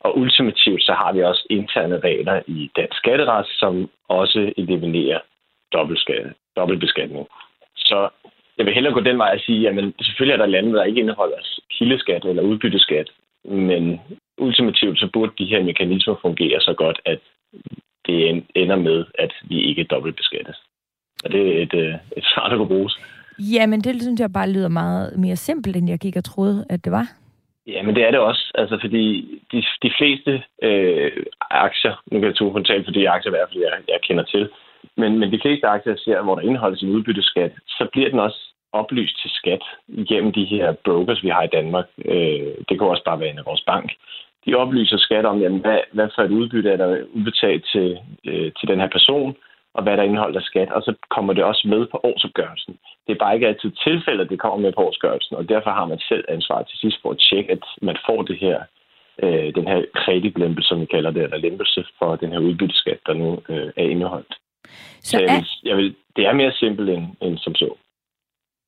[0.00, 5.20] Og ultimativt så har vi også interne regler i dansk skatteret, som også eliminerer
[6.56, 7.26] dobbeltbeskatning.
[7.76, 8.08] Så
[8.58, 11.00] jeg vil hellere gå den vej og sige, at selvfølgelig er der lande, der ikke
[11.00, 11.36] indeholder
[11.70, 13.10] kildeskat eller udbytteskat,
[13.44, 14.00] men
[14.38, 17.18] ultimativt så burde de her mekanismer fungere så godt, at
[18.06, 20.63] det ender med, at vi ikke dobbeltbeskattes.
[21.24, 22.98] Og det er et, øh, et svar, der kunne bruges.
[23.38, 26.66] Ja, men det synes jeg bare lyder meget mere simpelt, end jeg gik og troede,
[26.70, 27.06] at det var.
[27.66, 28.52] Ja, men det er det også.
[28.54, 29.04] Altså, fordi
[29.52, 31.12] de, de fleste øh,
[31.50, 34.24] aktier, nu kan jeg tog tale for de aktier, i hvert fald jeg, jeg kender
[34.24, 34.48] til,
[34.96, 38.18] men, men de fleste aktier, jeg ser, hvor der indeholdes en udbytteskat, så bliver den
[38.18, 38.40] også
[38.72, 41.86] oplyst til skat igennem de her brokers, vi har i Danmark.
[42.04, 43.92] Øh, det kan også bare være en af vores bank.
[44.46, 48.52] De oplyser skat om, jamen, hvad, hvad for et udbytte er der udbetalt til, øh,
[48.58, 49.36] til den her person,
[49.74, 52.74] og hvad der indeholder skat, og så kommer det også med på årsopgørelsen.
[53.06, 55.86] Det er bare ikke altid tilfældet, at det kommer med på årsopgørelsen, og derfor har
[55.86, 58.58] man selv ansvar til sidst for at tjekke, at man får det her,
[59.22, 63.14] øh, den her kreditlempelse, som vi kalder det, eller lempelse for den her udbytteskat, der
[63.14, 64.34] nu øh, er indeholdt.
[65.00, 67.74] Så, så jeg vil, jeg vil, det er mere simpelt end, end som så.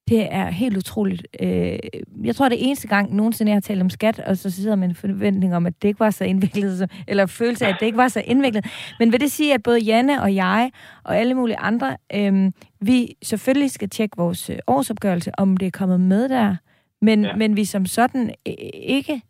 [0.08, 1.26] Det er helt utroligt.
[1.40, 1.78] Øh,
[2.24, 4.88] jeg tror, det eneste gang nogensinde, jeg har talt om skat, og så sidder man
[4.88, 7.98] en forventning om, at det ikke var så indviklet, eller følelse af, at det ikke
[7.98, 8.66] var så indviklet.
[8.98, 10.70] Men vil det sige, at både Janne og jeg,
[11.04, 15.70] og alle mulige andre, øh, vi selvfølgelig skal tjekke vores øh, årsopgørelse, om det er
[15.70, 16.56] kommet med der,
[17.02, 17.36] men, ja.
[17.36, 18.34] men vi som sådan
[18.74, 19.22] ikke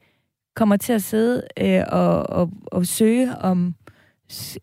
[0.57, 1.43] kommer til at sidde
[1.89, 3.75] og, og, og søge om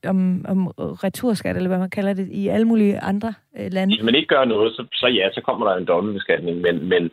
[0.08, 3.96] om, om returskat, eller hvad man kalder det, i alle mulige andre øh, lande?
[3.96, 7.12] Hvis man ikke gør noget, så, så ja, så kommer der en dobbeltbeskatning, men, men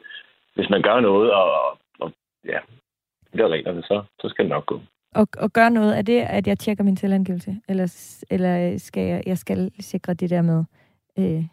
[0.54, 2.12] hvis man gør noget, og, og
[2.44, 2.58] ja,
[3.32, 4.80] det er reglerne, så, så skal det nok gå.
[5.14, 7.56] Og, og gør noget, er det, at jeg tjekker min selvangivelse?
[7.68, 7.86] Eller,
[8.30, 10.64] eller skal jeg, jeg skal sikre det der med...
[11.18, 11.44] Øh,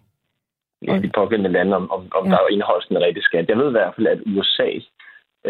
[0.88, 2.32] ja, de pågældende lande, om, om, om ja.
[2.32, 3.50] der er indeholdt en rigtig skat.
[3.50, 4.70] Jeg ved i hvert fald, at USA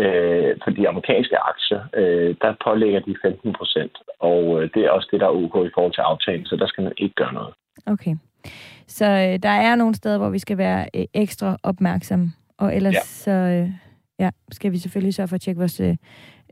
[0.02, 4.92] Øh, for de amerikanske aktier, øh, der pålægger de 15 procent, og øh, det er
[4.92, 7.34] også det, der er OK i forhold til aftalen, så der skal man ikke gøre
[7.34, 7.54] noget.
[7.86, 8.16] Okay.
[8.88, 12.96] Så øh, der er nogle steder, hvor vi skal være øh, ekstra opmærksomme, og ellers
[12.96, 13.02] ja.
[13.02, 13.70] så øh,
[14.20, 15.96] ja, skal vi selvfølgelig sørge for at tjekke vores øh,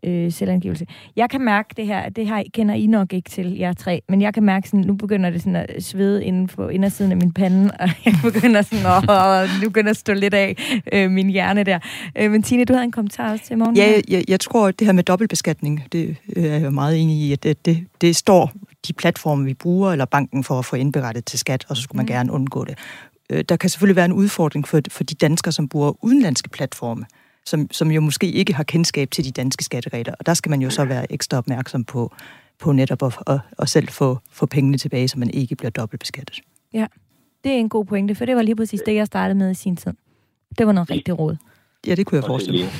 [0.05, 0.85] øh, selvangivelse.
[1.15, 4.21] Jeg kan mærke det her, det her kender I nok ikke til, jer tre, men
[4.21, 7.31] jeg kan mærke sådan, nu begynder det sådan at svede inden på indersiden af min
[7.31, 11.29] pande, og jeg begynder sådan at, og nu begynder at stå lidt af øh, min
[11.29, 11.79] hjerne der.
[12.15, 13.77] Øh, men Tine, du havde en kommentar også til morgen.
[13.77, 17.01] Ja, jeg, jeg, jeg tror, at det her med dobbeltbeskatning, det øh, er jeg meget
[17.01, 18.51] enig i, at det, det, det står
[18.87, 21.97] de platforme, vi bruger, eller banken for at få indberettet til skat, og så skulle
[21.97, 22.11] man mm.
[22.11, 22.77] gerne undgå det.
[23.29, 27.05] Øh, der kan selvfølgelig være en udfordring for, for de danskere, som bruger udenlandske platforme
[27.45, 30.13] som, som jo måske ikke har kendskab til de danske skatteregler.
[30.19, 32.15] Og der skal man jo så være ekstra opmærksom på,
[32.59, 36.41] på netop at, at, at selv få, få pengene tilbage, så man ikke bliver dobbeltbeskattet.
[36.73, 36.87] Ja,
[37.43, 39.53] det er en god pointe, for det var lige præcis det, jeg startede med i
[39.53, 39.93] sin tid.
[40.57, 41.37] Det var noget rigtig råd.
[41.87, 42.73] Ja, det kunne jeg forestille mig.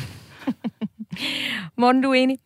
[1.81, 2.37] Morten, du er enig?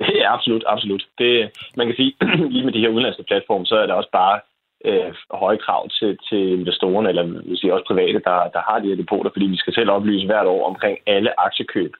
[0.00, 1.06] Ja, absolut, absolut.
[1.18, 2.12] Det, man kan sige,
[2.54, 4.40] lige med de her udenlandske platforme, så er det også bare
[4.84, 8.88] øh, høje krav til, til investorerne, eller vil sige også private, der, der har de
[8.88, 11.92] her depoter, fordi vi skal selv oplyse hvert år omkring alle aktiekøb,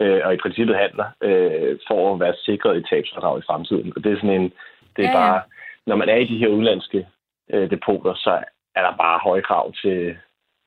[0.00, 3.92] øh, og i princippet handler, øh, for at være sikret et tabsfordrag i fremtiden.
[3.96, 4.52] Og det er sådan en,
[4.96, 5.32] det er ja, ja.
[5.32, 5.42] bare,
[5.86, 7.06] når man er i de her udlandske
[7.52, 8.44] øh, depoter, så
[8.74, 10.16] er der bare høje krav til,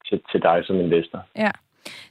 [0.08, 1.26] til, til dig som investor.
[1.36, 1.52] Ja.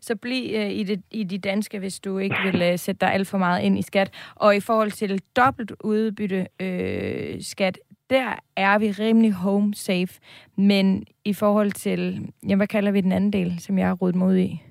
[0.00, 3.14] Så bliv øh, i, det, i de danske, hvis du ikke vil øh, sætte dig
[3.14, 4.32] alt for meget ind i skat.
[4.36, 7.78] Og i forhold til dobbelt udbytte øh, skat,
[8.10, 10.20] der er vi rimelig home safe.
[10.56, 14.14] Men i forhold til, ja, hvad kalder vi den anden del, som jeg har rodet
[14.14, 14.62] mod i?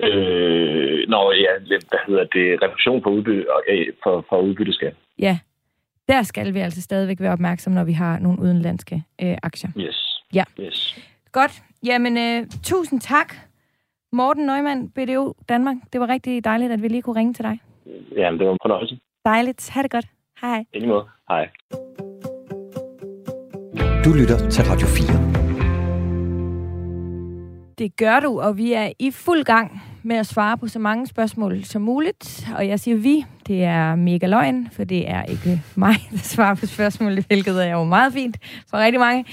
[0.00, 2.62] Øh, nå, ja, hvad hedder det?
[2.62, 4.94] Refusion for, udbytte, øh, for, for udbytteskat.
[5.18, 5.38] Ja,
[6.08, 9.70] der skal vi altså stadigvæk være opmærksomme, når vi har nogle udenlandske øh, aktier.
[9.76, 10.24] Yes.
[10.34, 10.44] Ja.
[10.60, 10.98] Yes.
[11.32, 11.62] Godt.
[11.86, 13.34] Jamen, øh, tusind tak,
[14.12, 15.76] Morten Neumann, BDO Danmark.
[15.92, 17.58] Det var rigtig dejligt, at vi lige kunne ringe til dig.
[18.16, 18.98] Jamen, det var en fornøjelse.
[19.24, 19.70] Dejligt.
[19.70, 20.06] Ha' det godt.
[20.42, 20.64] Hej.
[20.74, 21.04] I måde.
[21.28, 21.48] Hej.
[24.04, 25.32] Du lytter til Radio 4.
[27.78, 31.06] Det gør du, og vi er i fuld gang med at svare på så mange
[31.06, 32.48] spørgsmål som muligt.
[32.56, 36.54] Og jeg siger vi, det er mega løgn, for det er ikke mig, der svarer
[36.54, 38.38] på spørgsmål, hvilket er jo meget fint
[38.70, 39.24] for rigtig mange.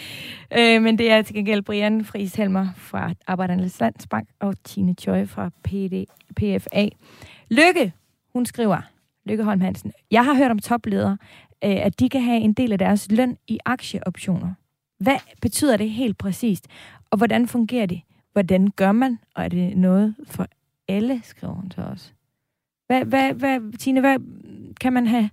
[0.57, 5.25] Øh, men det er til gengæld Brian Friis Helmer fra Arbejdernes Landsbank og Tine Choi
[5.25, 6.89] fra PD, PFA.
[7.49, 7.93] Lykke,
[8.33, 8.81] hun skriver,
[9.29, 9.91] Lykkeholm Hansen.
[10.11, 11.17] Jeg har hørt om topledere,
[11.63, 14.53] øh, at de kan have en del af deres løn i aktieoptioner.
[14.99, 16.67] Hvad betyder det helt præcist?
[17.09, 18.01] Og hvordan fungerer det?
[18.33, 19.19] Hvordan gør man?
[19.35, 20.47] Og er det noget for
[20.87, 22.13] alle, skriver hun til os.
[22.87, 24.17] Hvad, hvad, hvad, Tine, hvad
[24.81, 25.29] kan man have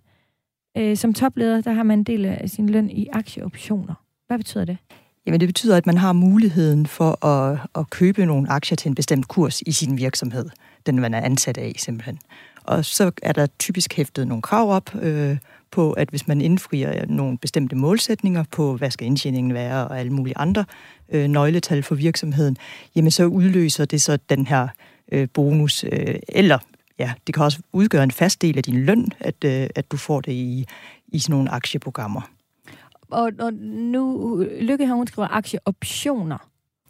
[0.76, 1.60] øh, som topleder?
[1.60, 3.94] Der har man en del af sin løn i aktieoptioner.
[4.26, 4.78] Hvad betyder det?
[5.26, 8.94] Jamen det betyder, at man har muligheden for at, at købe nogle aktier til en
[8.94, 10.50] bestemt kurs i sin virksomhed,
[10.86, 12.18] den man er ansat af simpelthen.
[12.66, 15.38] Og så er der typisk hæftet nogle krav op øh,
[15.70, 20.12] på, at hvis man indfrier nogle bestemte målsætninger på, hvad skal indtjeningen være og alle
[20.12, 20.64] mulige andre
[21.08, 22.56] øh, nøgletal for virksomheden,
[22.96, 24.68] jamen så udløser det så den her
[25.12, 26.58] øh, bonus, øh, eller
[26.98, 29.96] ja, det kan også udgøre en fast del af din løn, at, øh, at du
[29.96, 30.66] får det i,
[31.08, 32.20] i sådan nogle aktieprogrammer.
[33.10, 36.48] Og, og nu, Lykke her, hun skriver aktieoptioner.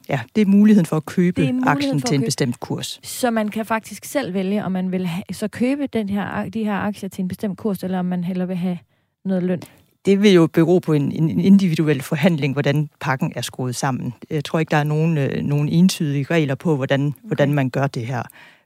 [0.08, 2.24] Ja, det er muligheden for at købe aktien til en købe.
[2.24, 3.00] bestemt kurs.
[3.02, 6.64] Så man kan faktisk selv vælge, om man vil have, så købe den her, de
[6.64, 8.78] her aktier til en bestemt kurs, eller om man hellere vil have
[9.24, 9.62] noget løn.
[10.06, 14.14] Det vil jo bero på en, en individuel forhandling, hvordan pakken er skruet sammen.
[14.30, 17.26] Jeg tror ikke, der er nogen, øh, nogen entydige regler på, hvordan, okay.
[17.26, 18.22] hvordan man gør det her.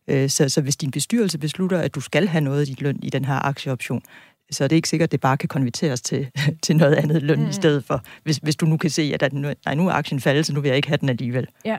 [0.08, 2.98] Øh, så, så hvis din bestyrelse beslutter, at du skal have noget af dit løn
[3.02, 4.02] i den her aktieoption,
[4.50, 6.30] så er det ikke sikkert, at det bare kan konverteres til,
[6.64, 7.48] til noget andet løn mm.
[7.48, 8.02] i stedet for.
[8.22, 10.60] Hvis, hvis du nu kan se, at nu, nej, nu er aktien faldet, så nu
[10.60, 11.46] vil jeg ikke have den alligevel.
[11.64, 11.78] Ja.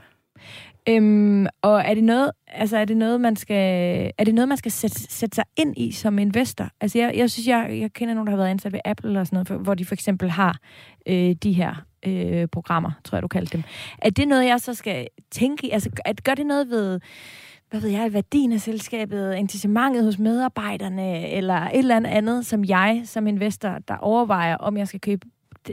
[0.90, 4.58] Øhm, og er det noget, altså er det noget, man skal, er det noget, man
[4.58, 6.70] skal sætte, sætte sig ind i som investor?
[6.82, 9.28] Altså jeg, jeg synes, jeg, jeg kender nogen, der har været ansat ved Apple og
[9.28, 10.58] sådan noget, for, hvor de for eksempel har
[11.08, 13.64] øh, de her øh, programmer, tror jeg, du kaldte dem.
[13.98, 15.70] Er det noget, jeg så skal tænke i?
[15.70, 17.00] Altså at, gør det noget ved
[17.72, 23.02] hvad ved jeg, værdien af selskabet, incitamentet hos medarbejderne, eller et eller andet, som jeg
[23.06, 25.28] som investor, der overvejer, om jeg skal købe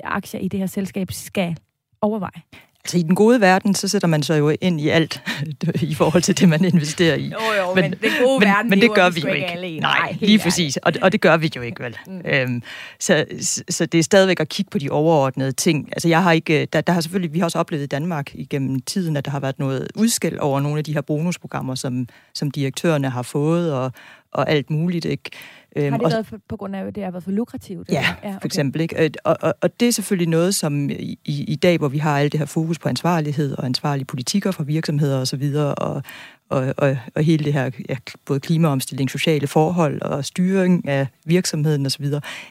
[0.04, 1.56] aktier i det her selskab, skal
[2.00, 2.42] overveje?
[2.88, 5.22] Altså i den gode verden, så sætter man sig jo ind i alt
[5.90, 7.28] i forhold til det, man investerer i.
[7.28, 9.80] Jo, jo, men, men den gode men, verden, men det gør vi jo ikke.
[9.80, 10.76] Nej, Nej lige præcis.
[10.76, 11.96] Og, og det gør vi jo ikke, vel?
[12.06, 12.20] Mm.
[12.24, 12.62] Øhm,
[13.00, 13.24] så,
[13.70, 15.88] så det er stadigvæk at kigge på de overordnede ting.
[15.92, 18.80] Altså jeg har ikke, der, der har selvfølgelig, vi har også oplevet i Danmark igennem
[18.80, 22.50] tiden, at der har været noget udskæld over nogle af de her bonusprogrammer, som, som
[22.50, 23.92] direktørerne har fået, og,
[24.32, 25.30] og alt muligt, ikke?
[25.76, 27.88] Øhm, har det været for, på grund af, at det har været for lukrativt?
[27.88, 28.40] Ja, ja okay.
[28.40, 28.80] for eksempel.
[28.80, 29.10] Ikke?
[29.24, 32.32] Og, og, og det er selvfølgelig noget, som i, i dag, hvor vi har alt
[32.32, 36.02] det her fokus på ansvarlighed og ansvarlige politikker for virksomheder osv., og,
[36.50, 41.86] og, og, og hele det her, ja, både klimaomstilling, sociale forhold og styring af virksomheden
[41.86, 42.06] osv.,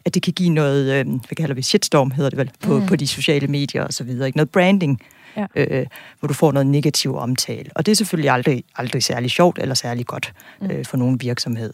[0.05, 2.85] at det kan give noget, øh, hvad kalder vi, shitstorm hedder det vel, på, mm.
[2.85, 4.37] på de sociale medier osv., ikke?
[4.37, 5.01] noget branding,
[5.35, 5.45] ja.
[5.55, 5.85] øh,
[6.19, 7.69] hvor du får noget negativ omtale.
[7.75, 10.71] Og det er selvfølgelig aldrig, aldrig særlig sjovt eller særlig godt mm.
[10.71, 11.73] øh, for nogen virksomhed.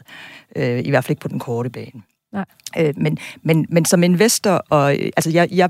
[0.55, 2.01] Øh, I hvert fald ikke på den korte bane.
[2.33, 2.45] Nej.
[2.77, 5.69] Øh, men, men, men som investor, og, øh, altså jeg, jeg,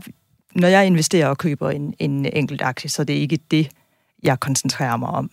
[0.56, 3.70] når jeg investerer og køber en, en enkelt aktie, så er det ikke det,
[4.24, 5.32] jeg koncentrerer mig om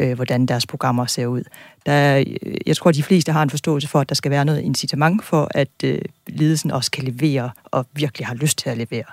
[0.00, 1.42] øh, hvordan deres programmer ser ud.
[1.86, 4.44] Der, øh, jeg tror, at de fleste har en forståelse for, at der skal være
[4.44, 8.78] noget incitament for, at øh, ledelsen også kan levere, og virkelig har lyst til at
[8.78, 9.04] levere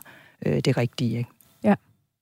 [0.46, 1.18] øh, det rigtige.
[1.18, 1.30] Ikke?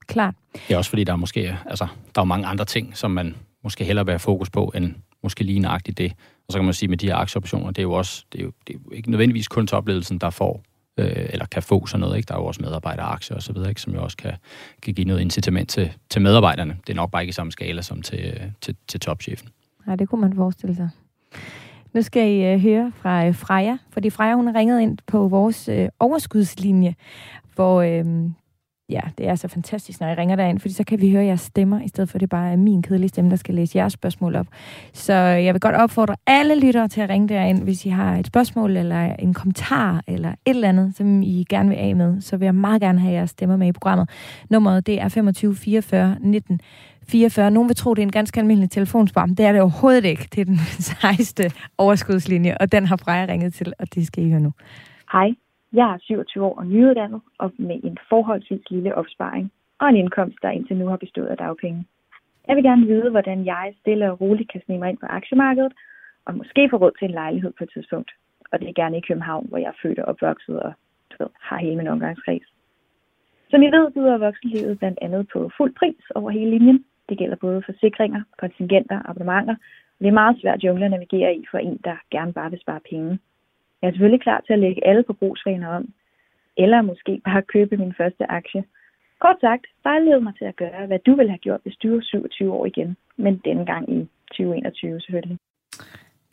[0.10, 0.36] Ja, klart.
[0.54, 3.36] Det er også fordi, der er måske altså, der er mange andre ting, som man
[3.64, 6.14] måske hellere vil have fokus på, end måske lige nøjagtigt det.
[6.48, 8.44] Og så kan man sige, med de her aktieoptioner, det er jo også det er
[8.44, 10.64] jo, det er jo ikke nødvendigvis kun til oplevelsen, der får
[10.98, 12.18] øh, eller kan få sådan noget.
[12.18, 12.28] Ikke?
[12.28, 13.82] Der er jo også medarbejderaktier osv., ikke?
[13.82, 14.34] som jo også kan,
[14.82, 16.78] kan give noget incitament til, til medarbejderne.
[16.88, 19.50] Det er nok bare ikke i samme skala som til, til, til topchefen.
[19.88, 20.90] Nej, det kunne man forestille sig.
[21.94, 25.28] Nu skal I uh, høre fra uh, Freja, fordi Freja hun har ringet ind på
[25.28, 26.96] vores uh, overskudslinje,
[27.56, 28.32] hvor uh,
[28.90, 31.42] ja, det er så fantastisk, når I ringer derind, fordi så kan vi høre jeres
[31.42, 33.94] stemmer, i stedet for at det bare er min kedelige stemme, der skal læse jeres
[33.94, 34.48] spørgsmål op.
[34.94, 38.28] Så jeg vil godt opfordre alle lyttere til at ringe derind, hvis I har et
[38.28, 42.38] spørgsmål, eller en kommentar, eller et eller andet, som I gerne vil af med, så
[42.38, 44.10] vil jeg meget gerne have jeres stemmer med i programmet.
[44.50, 46.62] Nummeret, det er 25 44 19
[47.08, 47.52] 44.
[47.52, 49.36] Nogen vil tro, det er en ganske almindelig telefonsparm.
[49.36, 50.28] Det er det overhovedet ikke.
[50.36, 50.60] Det er den
[51.02, 51.52] 16.
[51.78, 54.52] overskudslinje, og den har Freja ringet til, og det skal I høre nu.
[55.12, 55.30] Hej,
[55.76, 60.38] jeg er 27 år og nyuddannet og med en forholdsvis lille opsparing og en indkomst,
[60.42, 61.86] der indtil nu har bestået af dagpenge.
[62.48, 65.74] Jeg vil gerne vide, hvordan jeg stille og roligt kan snige mig ind på aktiemarkedet
[66.26, 68.12] og måske få råd til en lejlighed på et tidspunkt.
[68.52, 70.74] Og det er gerne i København, hvor jeg er født og opvokset og
[71.12, 72.48] du ved, har hele min omgangskreds.
[73.50, 76.86] Som I ved, byder voksenlivet blandt andet på fuld pris over hele linjen.
[77.10, 79.56] Det gælder både forsikringer, kontingenter, abonnementer.
[79.96, 82.62] Og det er meget svært jungle at navigere i for en, der gerne bare vil
[82.62, 83.20] spare penge.
[83.86, 85.94] Jeg er selvfølgelig klar til at lægge alle forbrugsvaner om,
[86.58, 88.64] eller måske bare købe min første aktie.
[89.20, 92.02] Kort sagt, vejled mig til at gøre, hvad du vil have gjort, hvis du er
[92.02, 95.38] 27 år igen, men denne gang i 2021 selvfølgelig.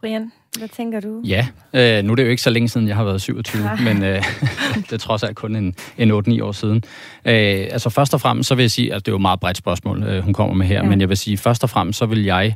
[0.00, 1.22] Brian, hvad tænker du?
[1.24, 3.76] Ja, øh, nu er det jo ikke så længe siden, jeg har været 27, ja.
[3.76, 4.22] men øh,
[4.82, 6.76] det er trods alt kun en, en 8-9 år siden.
[7.24, 9.40] Øh, altså først og fremmest, så vil jeg sige, at det er jo et meget
[9.40, 10.82] bredt spørgsmål, øh, hun kommer med her, ja.
[10.82, 12.54] men jeg vil sige, først og fremmest, så vil jeg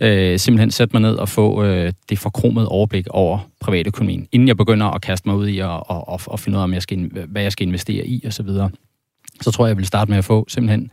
[0.00, 4.56] øh, simpelthen sætte mig ned og få øh, det forkromede overblik over privatøkonomien, inden jeg
[4.56, 6.82] begynder at kaste mig ud i og, og, og, og finde ud af, om jeg
[6.82, 8.48] skal, hvad jeg skal investere i osv
[9.40, 10.90] så tror jeg, jeg vil starte med at få simpelthen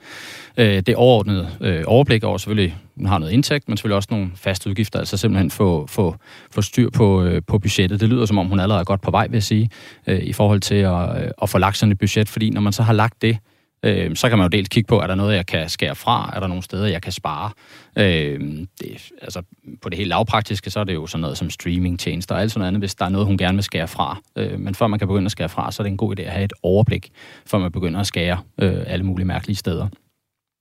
[0.58, 4.32] øh, det overordnede øh, overblik over, selvfølgelig man har noget indtægt, men selvfølgelig også nogle
[4.36, 6.16] faste udgifter, altså simpelthen få, få,
[6.52, 8.00] få styr på, øh, på budgettet.
[8.00, 9.70] Det lyder som om, hun allerede er godt på vej, vil jeg sige,
[10.08, 12.74] øh, i forhold til at, øh, at få lagt sådan et budget, fordi når man
[12.74, 13.38] så har lagt det,
[13.84, 16.32] Øh, så kan man jo dels kigge på, er der noget, jeg kan skære fra?
[16.36, 17.52] Er der nogle steder, jeg kan spare?
[17.98, 18.40] Øh,
[18.80, 19.42] det, altså,
[19.82, 22.60] på det helt lavpraktiske, så er det jo sådan noget som streamingtjenester og alt sådan
[22.60, 24.18] noget andet, hvis der er noget, hun gerne vil skære fra.
[24.36, 26.22] Øh, men før man kan begynde at skære fra, så er det en god idé
[26.22, 27.10] at have et overblik,
[27.46, 29.88] før man begynder at skære øh, alle mulige mærkelige steder.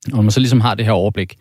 [0.06, 1.36] Og når man så ligesom har det her overblik,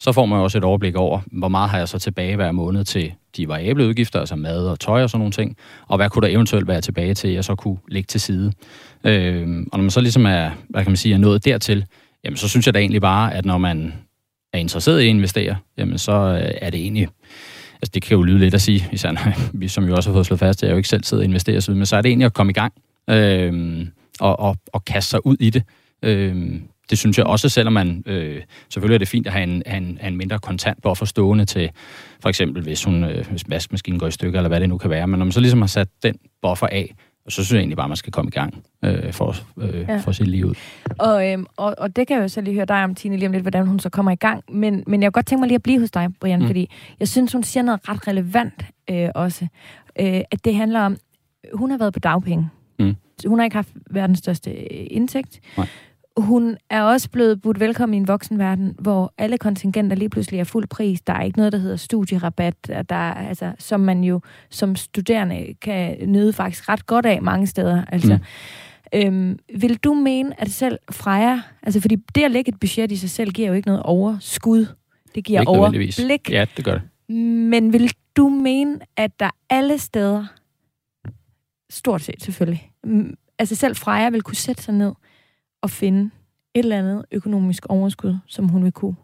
[0.00, 2.84] så får man også et overblik over, hvor meget har jeg så tilbage hver måned
[2.84, 5.56] til de variable udgifter, altså mad og tøj og sådan nogle ting,
[5.88, 8.52] og hvad kunne der eventuelt være tilbage til, jeg så kunne lægge til side.
[9.08, 11.84] Øh, og når man så ligesom er, hvad kan man sige, er nået dertil,
[12.24, 13.94] jamen så synes jeg da egentlig bare, at når man
[14.52, 17.08] er interesseret i at investere, jamen så øh, er det egentlig,
[17.74, 19.20] altså det kan jo lyde lidt at sige, især når
[19.60, 21.24] vi som jo også har fået slået fast, at jeg jo ikke selv sidder og
[21.24, 22.72] investerer men så er det egentlig at komme i gang
[23.10, 23.86] øh,
[24.20, 25.62] og, og, og kaste sig ud i det.
[26.02, 28.02] Øh, det synes jeg også, selvom man...
[28.06, 31.06] Øh, selvfølgelig er det fint at have en, have en, have en mindre kontant buffer
[31.06, 31.70] stående til,
[32.20, 34.90] for eksempel hvis, hun, øh, hvis vaskemaskinen går i stykker, eller hvad det nu kan
[34.90, 35.06] være.
[35.06, 36.94] Men når man så ligesom har sat den buffer af,
[37.28, 39.96] så synes jeg egentlig bare, at man skal komme i gang øh, for, øh, ja.
[39.96, 40.54] for sit liv ud.
[40.98, 43.26] Og, øh, og, og det kan jeg jo så lige høre dig om, Tine, lige
[43.26, 44.44] om lidt, hvordan hun så kommer i gang.
[44.48, 46.46] Men, men jeg kunne godt tænke mig lige at blive hos dig, Brian, mm.
[46.46, 49.46] fordi jeg synes, hun siger noget ret relevant øh, også.
[50.00, 50.96] Øh, at det handler om,
[51.54, 52.48] hun har været på dagpenge.
[52.78, 52.96] Mm.
[53.26, 54.52] Hun har ikke haft verdens største
[54.92, 55.40] indtægt.
[55.56, 55.66] Nej
[56.22, 60.44] hun er også blevet budt velkommen i en voksenverden, hvor alle kontingenter lige pludselig er
[60.44, 61.00] fuld pris.
[61.00, 65.54] Der er ikke noget, der hedder studierabat, der er, altså, som man jo som studerende
[65.62, 67.84] kan nyde faktisk ret godt af mange steder.
[67.84, 68.22] Altså, mm.
[68.94, 72.96] Øhm, vil du mene, at selv Freja, altså fordi det at lægge et budget i
[72.96, 74.66] sig selv, giver jo ikke noget overskud.
[75.14, 75.98] Det giver ikke overblik.
[76.30, 76.82] Ja, det gør det.
[77.50, 80.26] Men vil du mene, at der alle steder,
[81.70, 82.70] stort set selvfølgelig,
[83.38, 84.92] altså selv Freja vil kunne sætte sig ned
[85.62, 86.10] at finde
[86.54, 88.96] et eller andet økonomisk overskud, som hun vil kunne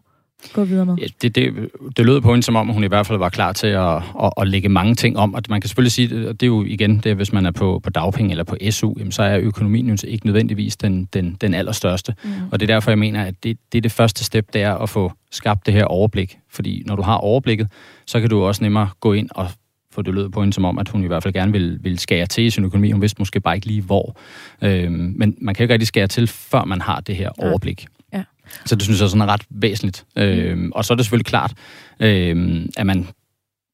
[0.53, 0.95] gå videre med?
[0.95, 3.53] Ja, det, det, det lød på hende som om, hun i hvert fald var klar
[3.53, 5.33] til at, at, at lægge mange ting om.
[5.33, 7.51] Og man kan selvfølgelig sige, at det er jo igen, det er, hvis man er
[7.51, 11.37] på, på dagpenge eller på SU, jamen, så er økonomien jo ikke nødvendigvis den, den,
[11.41, 12.15] den allerstørste.
[12.23, 12.29] Mm.
[12.51, 14.75] Og det er derfor, jeg mener, at det, det er det første step, det er
[14.75, 16.37] at få skabt det her overblik.
[16.49, 17.67] Fordi når du har overblikket,
[18.05, 19.47] så kan du også nemmere gå ind og
[19.95, 21.99] for det lød på hende som om, at hun i hvert fald gerne ville, ville
[21.99, 22.91] skære til i sin økonomi.
[22.91, 24.17] Hun vidste måske bare ikke lige hvor.
[24.61, 27.49] Øhm, men man kan ikke rigtig skære til, før man har det her ja.
[27.49, 27.87] overblik.
[28.13, 28.23] Ja.
[28.65, 30.05] Så det synes jeg sådan er ret væsentligt.
[30.15, 30.21] Mm.
[30.21, 31.53] Øhm, og så er det selvfølgelig klart,
[31.99, 33.07] øhm, at man,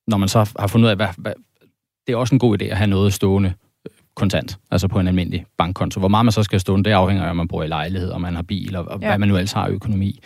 [0.08, 1.34] når man så har fundet ud af, hvad, hvad,
[2.08, 3.54] det er også en god idé at have noget stående
[4.16, 6.00] kontant, altså på en almindelig bankkonto.
[6.00, 8.22] Hvor meget man så skal stå, det afhænger af, om man bor i lejlighed, om
[8.22, 9.08] man har bil, og ja.
[9.08, 10.20] hvad man nu ellers har økonomi.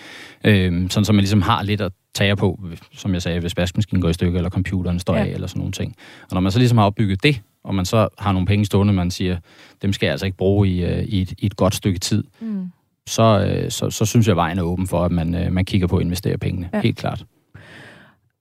[0.43, 2.59] Øhm, sådan så man ligesom har lidt at tage på,
[2.93, 5.25] som jeg sagde, hvis vaskemaskinen går i stykker, eller computeren står ja.
[5.25, 5.95] af, eller sådan nogle ting.
[6.21, 8.93] Og når man så ligesom har opbygget det, og man så har nogle penge stående,
[8.93, 9.37] man siger,
[9.81, 12.23] dem skal jeg altså ikke bruge i, uh, i, et, i et godt stykke tid,
[12.39, 12.71] mm.
[13.07, 15.65] så, uh, så, så synes jeg, at vejen er åben for, at man, uh, man
[15.65, 16.69] kigger på at investere pengene.
[16.73, 16.81] Ja.
[16.81, 17.25] Helt klart.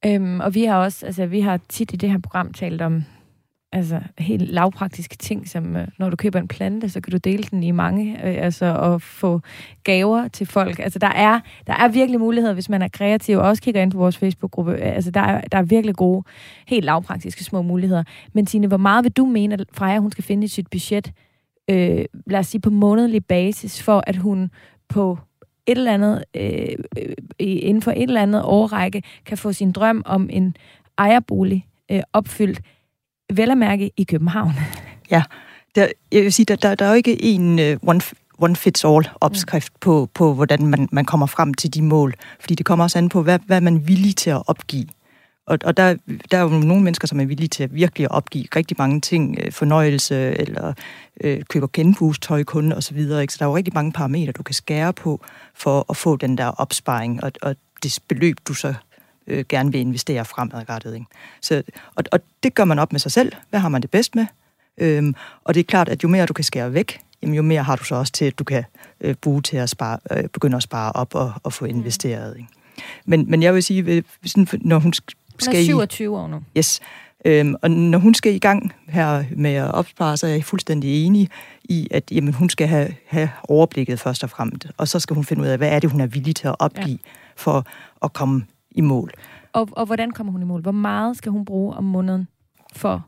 [0.06, 3.04] Øhm, og vi har også, altså vi har tit i det her program talt om
[3.74, 7.42] altså helt lavpraktiske ting, som øh, når du køber en plante, så kan du dele
[7.42, 9.40] den i mange, øh, altså og få
[9.84, 10.78] gaver til folk.
[10.78, 13.92] Altså der er, der er virkelig muligheder, hvis man er kreativ, og også kigger ind
[13.92, 14.72] på vores Facebook-gruppe.
[14.72, 16.24] Øh, altså der er, der er virkelig gode,
[16.66, 18.04] helt lavpraktiske små muligheder.
[18.32, 21.12] Men Tine, hvor meget vil du mene, at Freja hun skal finde i sit budget,
[21.70, 24.50] øh, lad os sige på månedlig basis, for at hun
[24.88, 25.18] på
[25.66, 30.02] et eller andet, øh, øh, inden for et eller andet årrække, kan få sin drøm
[30.06, 30.56] om en
[30.98, 32.60] ejerbolig øh, opfyldt
[33.32, 34.52] vel at mærke i København.
[35.10, 35.22] Ja,
[35.74, 38.00] der, jeg vil sige, der, der, der er jo ikke en uh, one,
[38.38, 39.78] one fits all opskrift mm.
[39.80, 42.14] på, på, hvordan man, man kommer frem til de mål.
[42.40, 44.86] Fordi det kommer også an på, hvad, hvad man er villig til at opgive.
[45.46, 45.96] Og, og der,
[46.30, 49.38] der er jo nogle mennesker, som er villige til at virkelig opgive rigtig mange ting,
[49.40, 50.72] øh, fornøjelse, eller
[51.20, 53.22] øh, køber genbrugstøj kun, og så videre.
[53.22, 53.32] Ikke?
[53.32, 56.38] Så der er jo rigtig mange parametre, du kan skære på, for at få den
[56.38, 58.74] der opsparing, og, og det beløb, du så
[59.26, 60.94] øh, gerne vil investere fremadrettet.
[60.94, 61.06] Ikke?
[61.40, 61.62] Så,
[61.94, 63.32] og, og det gør man op med sig selv.
[63.50, 64.26] Hvad har man det bedst med?
[64.78, 67.62] Øhm, og det er klart, at jo mere du kan skære væk, jamen, jo mere
[67.62, 68.64] har du så også til, at du kan
[69.00, 72.36] øh, bruge til at spare, øh, begynde at spare op og, og få investeret.
[72.36, 72.48] Ikke?
[73.04, 75.16] Men, men jeg vil sige, sådan, når hun skal...
[75.46, 76.42] Hun er 27 år nu.
[76.58, 76.80] Yes.
[77.24, 81.06] Øhm, og når hun skal i gang her med at opspare, så er jeg fuldstændig
[81.06, 81.28] enig
[81.64, 84.66] i, at jamen, hun skal have, have overblikket først og fremmest.
[84.76, 86.56] Og så skal hun finde ud af, hvad er det, hun er villig til at
[86.58, 87.10] opgive ja.
[87.36, 87.66] for
[88.02, 89.12] at komme i mål.
[89.52, 90.62] Og, og hvordan kommer hun i mål?
[90.62, 92.28] Hvor meget skal hun bruge om måneden
[92.72, 93.06] for?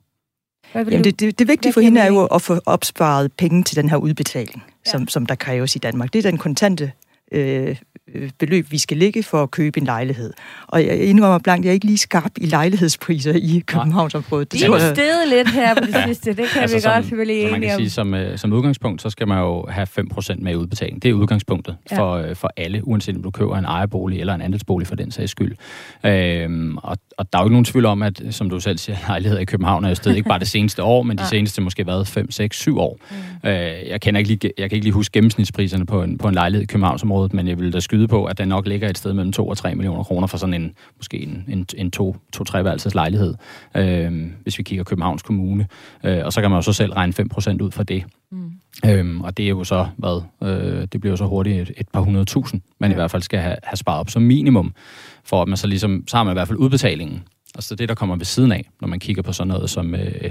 [0.74, 3.88] Jamen, det, det, det vigtige for hende er jo at få opsparet penge til den
[3.88, 4.90] her udbetaling, ja.
[4.90, 6.12] som, som der kræves i Danmark.
[6.12, 6.92] Det er den kontante
[7.32, 7.76] øh,
[8.38, 10.32] beløb, vi skal ligge for at købe en lejlighed.
[10.66, 14.52] Og jeg indrømmer blankt, jeg er ikke lige skarp i lejlighedspriser i Københavnsområdet.
[14.52, 17.40] Det er stedet lidt her på det sidste, det kan altså, vi som, godt selvfølgelig
[17.40, 17.78] enige man kan om.
[17.78, 21.02] sige, som, øh, som udgangspunkt, så skal man jo have 5% med i udbetaling.
[21.02, 21.98] Det er udgangspunktet ja.
[21.98, 25.10] for, øh, for alle, uanset om du køber en ejerbolig eller en andelsbolig for den
[25.10, 25.56] sags skyld.
[26.04, 28.98] Øhm, og, og der er jo ikke nogen tvivl om, at som du selv siger,
[29.08, 31.28] lejligheder i København er jo stedet ikke bare det seneste år, men de ja.
[31.28, 32.98] seneste måske været 5, 6, 7 år.
[33.10, 33.48] Mm.
[33.48, 36.34] Øh, jeg, kan ikke lige, jeg kan ikke lige huske gennemsnitspriserne på en, på en
[36.34, 36.66] lejlighed i
[37.16, 39.48] Københavnsområdet, men jeg vil da skyde på, at den nok ligger et sted mellem 2
[39.48, 42.94] og 3 millioner kroner for sådan en, måske en, en, en to, to tre værelses
[42.94, 43.34] lejlighed,
[43.76, 45.66] øh, hvis vi kigger Københavns Kommune.
[46.04, 48.04] Øh, og så kan man jo så selv regne 5% ud fra det.
[48.32, 48.50] Mm.
[48.86, 51.88] Øhm, og det er jo så, hvad, øh, det bliver jo så hurtigt et, et
[51.88, 52.94] par hundrede tusind, man ja.
[52.94, 54.74] i hvert fald skal have, have sparet op som minimum,
[55.24, 57.22] for at man så ligesom, så har man i hvert fald udbetalingen.
[57.56, 60.30] Altså det, der kommer ved siden af, når man kigger på sådan noget som øh,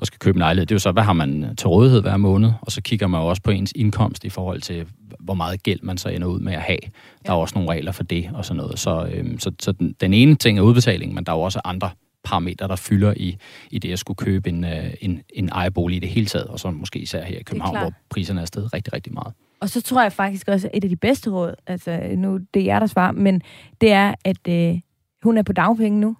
[0.00, 2.16] at skal købe en lejlighed, det er jo så, hvad har man til rådighed hver
[2.16, 4.86] måned, og så kigger man jo også på ens indkomst i forhold til,
[5.22, 6.78] hvor meget gæld man så ender ud med at have.
[7.26, 8.78] Der er også nogle regler for det og sådan noget.
[8.78, 11.60] Så, øh, så, så den, den ene ting er udbetaling, men der er jo også
[11.64, 11.90] andre
[12.24, 13.36] parametre, der fylder i,
[13.70, 16.60] i det at skulle købe en, øh, en, en ejerbolig i det hele taget, og
[16.60, 19.34] så måske især her i København, hvor priserne er steget rigtig, rigtig meget.
[19.60, 22.60] Og så tror jeg faktisk også, at et af de bedste råd, altså nu det
[22.60, 23.42] er jer, der svarer, men
[23.80, 24.80] det er, at øh,
[25.22, 26.16] hun er på dagpenge nu,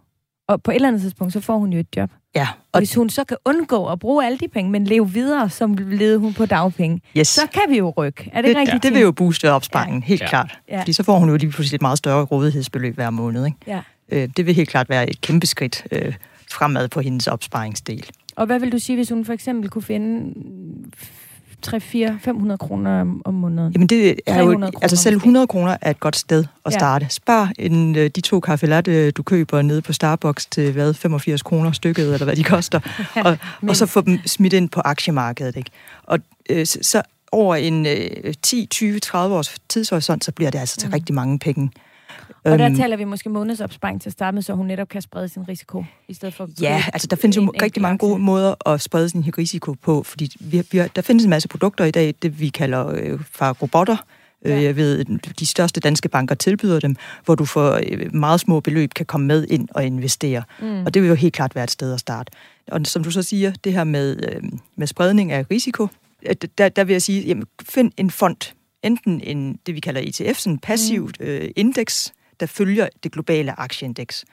[0.52, 2.10] og på et eller andet tidspunkt, så får hun jo et job.
[2.34, 2.48] Ja.
[2.72, 5.74] Og hvis hun så kan undgå at bruge alle de penge, men leve videre, som
[5.74, 7.28] levede hun på dagpenge, yes.
[7.28, 8.30] så kan vi jo rykke.
[8.32, 8.84] Er det, det rigtigt?
[8.84, 8.88] Ja.
[8.88, 10.06] Det vil jo booste opsparingen, ja.
[10.06, 10.28] helt ja.
[10.28, 10.58] klart.
[10.68, 10.80] Ja.
[10.80, 13.46] Fordi så får hun jo lige pludselig et meget større rådighedsbeløb hver måned.
[13.46, 13.58] Ikke?
[13.66, 13.80] Ja.
[14.08, 16.14] Øh, det vil helt klart være et kæmpe skridt øh,
[16.50, 18.04] fremad på hendes opsparingsdel.
[18.36, 20.34] Og hvad vil du sige, hvis hun for eksempel kunne finde
[21.62, 23.72] 3, 4, 500 kroner om måneden?
[23.72, 27.04] Jamen det er jo, altså selv 100 kroner er et godt sted at starte.
[27.04, 27.08] Ja.
[27.08, 31.42] Spar en, øh, de to kaffe latte, du køber nede på Starbucks til hvad, 85
[31.42, 32.80] kroner stykket, eller hvad de koster,
[33.16, 33.70] ja, og, men...
[33.70, 35.56] og så få dem smidt ind på aktiemarkedet.
[35.56, 35.70] Ikke?
[36.02, 36.18] Og
[36.50, 37.02] øh, så
[37.32, 40.94] over en øh, 10, 20, 30 års tidshorisont, så bliver det altså til mm.
[40.94, 41.70] rigtig mange penge.
[42.44, 45.02] Og der øhm, taler vi måske månedsopsparing til at starte med, så hun netop kan
[45.02, 46.48] sprede sin risiko, i stedet for...
[46.60, 50.36] Ja, altså der findes jo rigtig mange gode måder at sprede sin risiko på, fordi
[50.40, 53.92] vi, vi, der findes en masse produkter i dag, det vi kalder øh, fra robotter,
[53.92, 54.02] øh,
[54.44, 54.62] Ja.
[54.62, 55.04] Jeg ved,
[55.40, 59.26] de største danske banker tilbyder dem, hvor du for øh, meget små beløb kan komme
[59.26, 60.42] med ind og investere.
[60.60, 60.84] Mm.
[60.86, 62.32] Og det vil jo helt klart være et sted at starte.
[62.68, 64.42] Og som du så siger, det her med, øh,
[64.76, 65.88] med spredning af risiko,
[66.58, 70.38] der, der vil jeg sige, jamen, find en fond, enten en, det vi kalder ETF,
[70.38, 71.26] sådan en passivt mm.
[71.26, 74.24] øh, indeks, der følger det globale aktieindeks.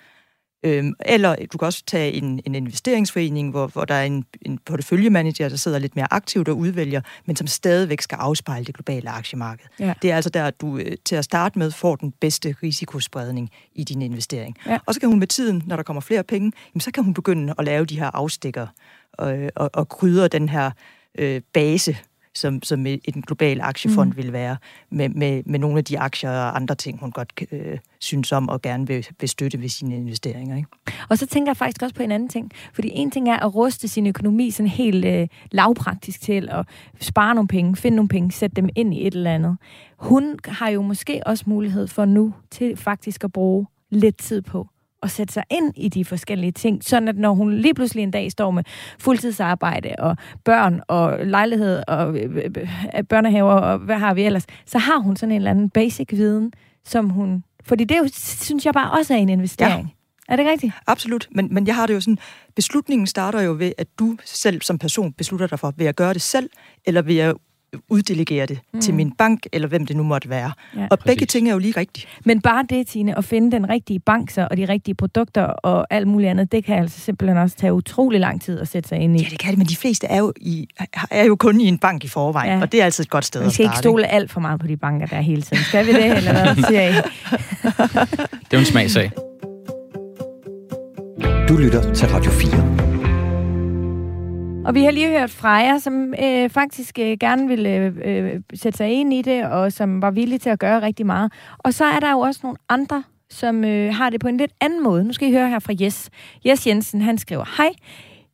[0.63, 4.57] Øhm, eller du kan også tage en, en investeringsforening, hvor, hvor der er en, en
[4.65, 9.09] porteføljemanager, der sidder lidt mere aktivt og udvælger, men som stadigvæk skal afspejle det globale
[9.09, 9.65] aktiemarked.
[9.79, 9.93] Ja.
[10.01, 13.49] Det er altså der, at du øh, til at starte med får den bedste risikospredning
[13.75, 14.55] i din investering.
[14.65, 14.79] Ja.
[14.85, 17.13] Og så kan hun med tiden, når der kommer flere penge, jamen, så kan hun
[17.13, 18.67] begynde at lave de her afstikker
[19.13, 20.71] og, og, og krydre den her
[21.17, 21.97] øh, base
[22.39, 24.17] som, som en global aktiefond mm.
[24.17, 24.57] vil være,
[24.89, 28.49] med, med, med nogle af de aktier og andre ting, hun godt øh, synes om
[28.49, 30.57] og gerne vil, vil støtte ved sine investeringer.
[30.57, 30.69] Ikke?
[31.09, 33.55] Og så tænker jeg faktisk også på en anden ting, fordi en ting er at
[33.55, 36.65] ruste sin økonomi sådan helt øh, lavpraktisk til at
[36.99, 39.57] spare nogle penge, finde nogle penge, sætte dem ind i et eller andet.
[39.97, 44.67] Hun har jo måske også mulighed for nu til faktisk at bruge lidt tid på
[45.03, 48.11] at sætte sig ind i de forskellige ting, sådan at når hun lige pludselig en
[48.11, 48.63] dag står med
[48.99, 54.45] fuldtidsarbejde og børn og lejlighed og øh, øh, øh, børnehaver og hvad har vi ellers,
[54.65, 56.51] så har hun sådan en eller anden basic viden,
[56.85, 57.43] som hun...
[57.65, 59.81] Fordi det jo, synes jeg bare også er en investering.
[59.81, 60.33] Ja.
[60.33, 60.73] Er det rigtigt?
[60.87, 62.17] Absolut, men, men jeg har det jo sådan,
[62.55, 66.13] beslutningen starter jo ved, at du selv som person beslutter dig for, vil jeg gøre
[66.13, 66.49] det selv,
[66.85, 67.33] eller vil jeg
[67.89, 68.81] uddelegere det mm.
[68.81, 70.51] til min bank, eller hvem det nu måtte være.
[70.75, 70.87] Ja.
[70.91, 71.05] Og Præcis.
[71.05, 72.07] begge ting er jo lige rigtige.
[72.25, 75.87] Men bare det, Tine, at finde den rigtige bank så, og de rigtige produkter og
[75.89, 78.97] alt muligt andet, det kan altså simpelthen også tage utrolig lang tid at sætte sig
[78.97, 79.23] ind i.
[79.23, 80.67] Ja, det kan det, men de fleste er jo, i,
[81.11, 82.61] er jo kun i en bank i forvejen, ja.
[82.61, 83.51] og det er altid et godt sted at starte.
[83.51, 84.13] Vi skal ikke stole ikke?
[84.13, 85.63] alt for meget på de banker der hele tiden.
[85.63, 86.93] Skal vi det, eller hvad siger I?
[86.93, 89.11] det er jo en smagsag.
[91.49, 92.88] Du lytter til Radio 4.
[94.65, 97.69] Og vi har lige hørt Freja, som øh, faktisk øh, gerne ville
[98.05, 101.31] øh, sætte sig ind i det, og som var villig til at gøre rigtig meget.
[101.57, 104.51] Og så er der jo også nogle andre, som øh, har det på en lidt
[104.61, 105.03] anden måde.
[105.03, 106.09] Nu skal I høre her fra Jes.
[106.45, 107.69] Jes Jensen, han skriver, Hej,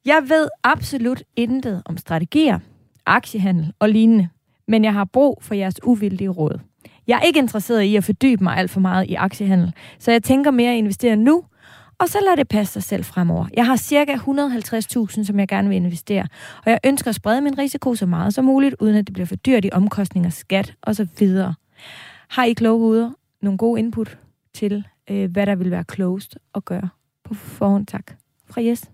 [0.06, 2.60] jeg ved absolut intet om strategier,
[3.06, 4.30] aktiehandel og lignende,
[4.68, 6.60] men jeg har brug for jeres uvildige råd.
[7.08, 10.24] Jeg er ikke interesseret i at fordybe mig alt for meget i aktiehandel, så jeg
[10.24, 11.44] tænker mere at investere nu,
[12.00, 13.46] og så lad det passe sig selv fremover.
[13.54, 16.28] Jeg har cirka 150.000, som jeg gerne vil investere,
[16.66, 19.28] og jeg ønsker at sprede min risiko så meget som muligt, uden at det bliver
[19.28, 21.56] for dyrt i omkostninger, skat og så videre.
[22.30, 24.18] Har I kloge hoveder nogle gode input
[24.54, 26.90] til, øh, hvad der vil være klogest at gøre
[27.24, 27.86] på forhånd?
[27.86, 28.12] Tak.
[28.50, 28.90] Fra Jes.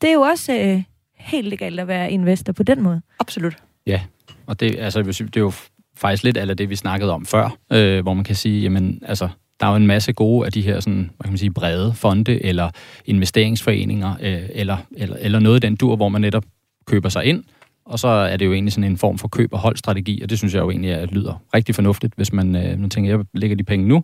[0.00, 0.82] Det er jo også øh,
[1.14, 3.02] helt legalt at være investor på den måde.
[3.20, 3.56] Absolut.
[3.86, 4.02] Ja,
[4.46, 5.52] og det, altså, det er jo
[5.96, 9.28] faktisk lidt af det, vi snakkede om før, øh, hvor man kan sige, jamen, altså,
[9.60, 11.94] der er jo en masse gode af de her sådan, hvad kan man sige, brede
[11.94, 12.70] fonde eller
[13.04, 16.44] investeringsforeninger øh, eller, eller, eller noget i den dur, hvor man netop
[16.86, 17.44] køber sig ind,
[17.86, 20.38] og så er det jo egentlig sådan en form for køb- og holdstrategi, og det
[20.38, 23.56] synes jeg jo egentlig er, lyder rigtig fornuftigt, hvis man, øh, man tænker, jeg lægger
[23.56, 24.02] de penge nu,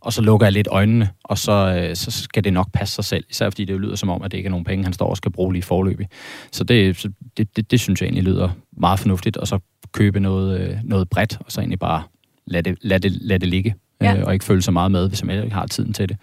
[0.00, 3.04] og så lukker jeg lidt øjnene, og så, øh, så skal det nok passe sig
[3.04, 4.92] selv, især fordi det jo lyder som om, at det ikke er nogen penge, han
[4.92, 6.08] står og skal bruge lige forløbig.
[6.52, 9.58] Så det, så det, det, det synes jeg egentlig lyder meget fornuftigt, og så
[9.92, 12.02] købe noget, øh, noget bredt, og så egentlig bare
[12.46, 13.74] lade det, lade det, lade det ligge,
[14.04, 14.16] ja.
[14.16, 16.16] øh, og ikke følge så meget med, hvis man ikke har tiden til det.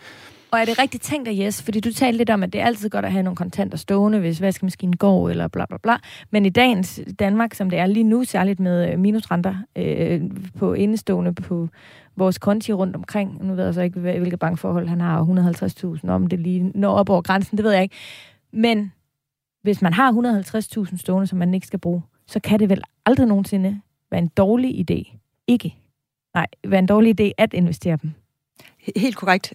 [0.51, 1.61] Og er det rigtigt tænkt af Jes?
[1.61, 4.19] Fordi du talte lidt om, at det er altid godt at have nogle kontanter stående,
[4.19, 5.97] hvis vaskemaskinen går, eller bla bla bla.
[6.32, 10.21] Men i dagens Danmark, som det er lige nu, særligt med øh, minusrenter øh,
[10.57, 11.69] på indestående på
[12.15, 15.23] vores konti rundt omkring, nu ved jeg så ikke, hvilke bankforhold han har,
[16.03, 17.95] 150.000, om det lige når op over grænsen, det ved jeg ikke.
[18.53, 18.91] Men
[19.63, 20.11] hvis man har
[20.88, 24.27] 150.000 stående, som man ikke skal bruge, så kan det vel aldrig nogensinde være en
[24.27, 25.17] dårlig idé,
[25.47, 25.75] ikke,
[26.34, 28.11] nej, være en dårlig idé at investere dem.
[28.95, 29.53] Helt korrekt,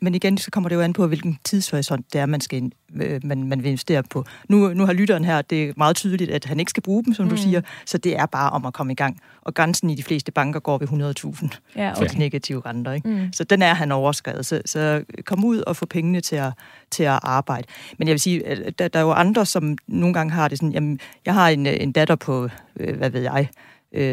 [0.00, 2.72] men igen, så kommer det jo an på, hvilken tidshorisont det er, man, skal,
[3.02, 4.24] øh, man, man vil investere på.
[4.48, 7.14] Nu, nu har lytteren her, det er meget tydeligt, at han ikke skal bruge dem,
[7.14, 7.30] som mm.
[7.30, 9.20] du siger, så det er bare om at komme i gang.
[9.42, 11.98] Og grænsen i de fleste banker går ved 100.000 ja, okay.
[11.98, 12.92] for de negative renter.
[12.92, 13.08] Ikke?
[13.08, 13.32] Mm.
[13.32, 14.46] Så den er han overskrevet.
[14.46, 16.52] Så, så kom ud og få pengene til at,
[16.90, 17.66] til at arbejde.
[17.98, 18.42] Men jeg vil sige,
[18.78, 21.66] der, der er jo andre, som nogle gange har det sådan, jamen, jeg har en,
[21.66, 22.48] en datter på,
[22.80, 23.48] øh, hvad ved jeg,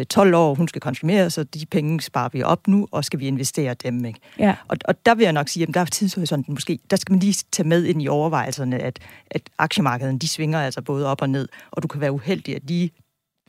[0.10, 3.20] 12 øh, år, hun skal konsumere, så de penge sparer vi op nu, og skal
[3.20, 4.06] vi investere dem.
[4.06, 4.20] Ikke?
[4.40, 4.56] Ja.
[4.68, 7.20] Og, og der vil jeg nok sige, at der er tidshorisonten måske, der skal man
[7.20, 9.00] lige tage med ind i overvejelserne, at,
[9.32, 12.62] at aktiemarkedet, de svinger altså både op og ned, og du kan være uheldig, at
[12.68, 12.92] lige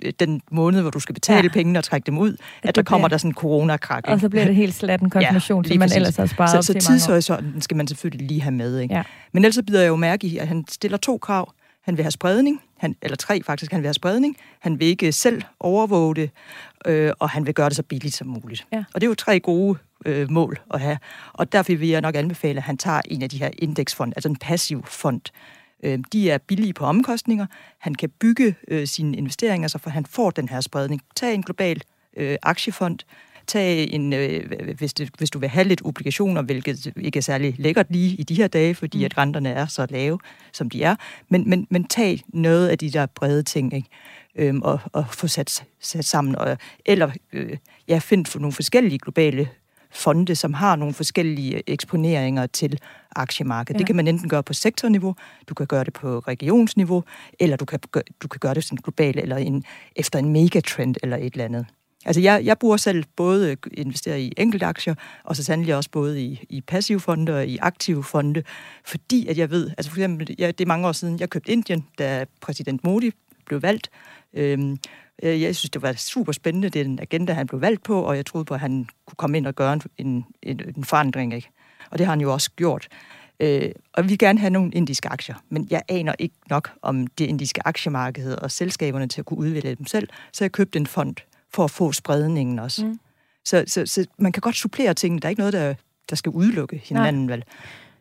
[0.03, 1.49] øh, den måned, hvor du skal betale ja.
[1.49, 4.05] pengene og trække dem ud, at, at der kommer der sådan en coronakrak.
[4.07, 5.97] Og så bliver det helt slat en konfirmation, ja, som man præcis.
[5.97, 8.79] ellers har sparet så, op så tidshorisonten skal man selvfølgelig lige have med.
[8.79, 8.95] Ikke?
[8.95, 9.03] Ja.
[9.33, 11.53] Men ellers bider jeg jo mærke i, at han stiller to krav.
[11.85, 14.37] Han vil have spredning, han, eller tre faktisk, han vil have spredning.
[14.61, 16.31] Han vil ikke selv overvåge det,
[16.87, 18.66] øh, og han vil gøre det så billigt som muligt.
[18.72, 18.85] Ja.
[18.95, 20.99] Og det er jo tre gode øh, mål at have.
[21.33, 24.29] Og derfor vil jeg nok anbefale, at han tager en af de her indeksfond, altså
[24.29, 25.20] en passiv fond.
[25.83, 27.47] Øh, de er billige på omkostninger.
[27.79, 31.03] Han kan bygge øh, sine investeringer, så for han får den her spredning.
[31.16, 31.83] Tag en global
[32.16, 32.99] øh, aktiefond,
[33.47, 37.55] tage en, øh, hvis, det, hvis du vil have lidt obligationer, hvilket ikke er særlig
[37.59, 39.05] lækkert lige i de her dage, fordi mm.
[39.05, 40.18] at renterne er så lave,
[40.53, 40.97] som de er,
[41.28, 43.88] men, men, men tag noget af de der brede ting, ikke?
[44.34, 47.57] Øhm, og, og få sat, sat sammen, og, eller øh,
[47.88, 49.49] ja, find for nogle forskellige globale
[49.90, 52.80] fonde, som har nogle forskellige eksponeringer til
[53.16, 53.74] aktiemarkedet.
[53.74, 53.78] Ja.
[53.78, 55.14] Det kan man enten gøre på sektorniveau,
[55.49, 57.05] du kan gøre det på regionsniveau,
[57.40, 57.78] eller du kan,
[58.22, 59.64] du kan gøre det sådan globalt, eller en,
[59.97, 61.66] efter en megatrend eller et eller andet.
[62.07, 64.94] Altså jeg, jeg bruger selv både øh, investere i enkeltaktier,
[65.24, 68.42] og så sandelig også både i, i passive fonde og i aktive fonde,
[68.84, 71.52] fordi at jeg ved, altså for eksempel, jeg, det er mange år siden, jeg købte
[71.52, 73.11] Indien, da præsident Modi
[73.46, 73.90] blev valgt.
[74.34, 74.78] Øhm,
[75.22, 78.26] øh, jeg synes, det var super spændende, den agenda, han blev valgt på, og jeg
[78.26, 81.34] troede på, at han kunne komme ind og gøre en, en, en forandring.
[81.34, 81.48] Ikke?
[81.90, 82.88] Og det har han jo også gjort.
[83.40, 87.07] Øh, og vi vil gerne have nogle indiske aktier, men jeg aner ikke nok om
[87.07, 90.86] det indiske aktiemarked og selskaberne til at kunne udvælge dem selv, så jeg købte en
[90.86, 91.16] fond,
[91.57, 92.86] for at få spredningen også.
[92.86, 92.98] Mm.
[93.44, 95.22] Så, så, så man kan godt supplere ting.
[95.22, 95.74] Der er ikke noget, der,
[96.11, 97.28] der skal udelukke hinanden.
[97.28, 97.44] Vel?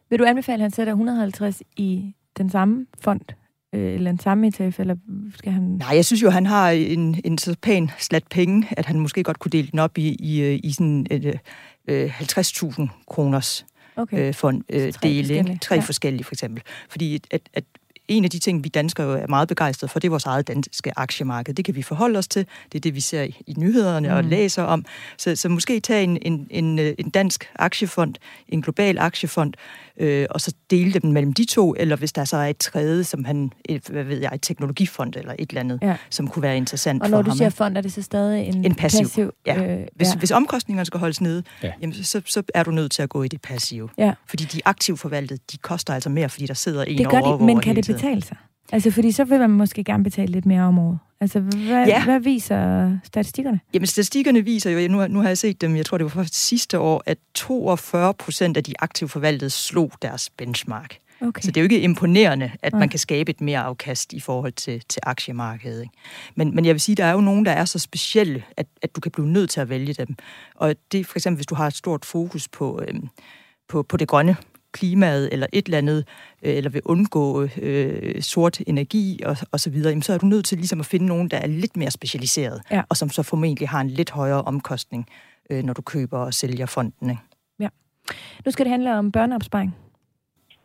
[0.09, 3.21] Vil du anbefale, at han sætter 150 i den samme fond?
[3.73, 4.95] Øh, eller en samme ETF, eller
[5.37, 5.63] skal han...
[5.63, 9.23] Nej, jeg synes jo, han har en, en så pæn slat penge, at han måske
[9.23, 11.39] godt kunne dele den op i, i, i sådan et,
[11.87, 14.27] øh, 50.000 kroners okay.
[14.27, 15.27] øh, fond, øh, tre dele.
[15.27, 15.59] Forskellige.
[15.61, 15.81] Tre ja.
[15.81, 16.63] forskellige, for eksempel.
[16.89, 17.63] Fordi at, at
[18.07, 20.99] en af de ting, vi danskere er meget begejstrede for, det er vores eget danske
[20.99, 21.53] aktiemarked.
[21.53, 22.45] Det kan vi forholde os til.
[22.71, 24.15] Det er det, vi ser i nyhederne mm.
[24.15, 24.85] og læser om.
[25.17, 28.15] Så, så måske tage en, en, en, en dansk aktiefond,
[28.49, 29.53] en global aktiefond,
[29.99, 33.03] øh, og så dele dem mellem de to, eller hvis der så er et tredje,
[33.03, 35.95] som han, et, hvad ved jeg, et teknologifond eller et eller andet, ja.
[36.09, 37.13] som kunne være interessant for ham.
[37.13, 39.03] Og når du siger fond, er det så stadig en, en passiv?
[39.03, 39.63] passiv ja.
[39.63, 40.15] Øh, hvis, ja.
[40.15, 41.71] hvis omkostningerne skal holdes nede, ja.
[41.81, 43.89] jamen, så, så er du nødt til at gå i det passive.
[43.97, 44.13] Ja.
[44.27, 47.37] Fordi de aktivt forvaltede, de koster altså mere, fordi der sidder en det gør over
[47.37, 48.37] de, Men kan det betale sig?
[48.71, 50.99] Altså, fordi så vil man måske gerne betale lidt mere om året.
[51.21, 52.03] Altså, hvad, ja.
[52.05, 53.59] hvad viser statistikkerne?
[53.73, 56.35] Jamen, statistikkerne viser jo, nu, nu har jeg set dem, jeg tror, det var først
[56.35, 60.97] sidste år, at 42 procent af de aktive forvaltede slog deres benchmark.
[61.21, 61.41] Okay.
[61.41, 62.79] Så det er jo ikke imponerende, at ja.
[62.79, 65.81] man kan skabe et mere afkast i forhold til, til aktiemarkedet.
[65.81, 65.93] Ikke?
[66.35, 68.95] Men, men jeg vil sige, der er jo nogen, der er så specielle, at, at
[68.95, 70.15] du kan blive nødt til at vælge dem.
[70.55, 73.07] Og det er for eksempel, hvis du har et stort fokus på, øhm,
[73.67, 74.35] på, på det grønne,
[74.77, 75.99] klimaet eller et eller andet,
[76.45, 77.23] øh, eller vil undgå
[77.61, 80.85] øh, sort energi og, og så videre, jamen, så er du nødt til ligesom at
[80.85, 82.81] finde nogen, der er lidt mere specialiseret, ja.
[82.89, 85.03] og som så formentlig har en lidt højere omkostning,
[85.49, 87.15] øh, når du køber og sælger fondene.
[87.59, 87.69] Ja.
[88.45, 89.71] Nu skal det handle om børneopsparing.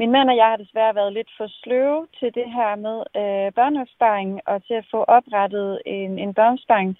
[0.00, 3.48] Min mand og jeg har desværre været lidt for sløve til det her med øh,
[3.58, 6.90] børneopsparing og til at få oprettet en, en børneopsparing,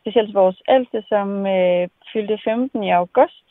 [0.00, 3.48] specielt vores ældste, som øh, fyldte 15 i august.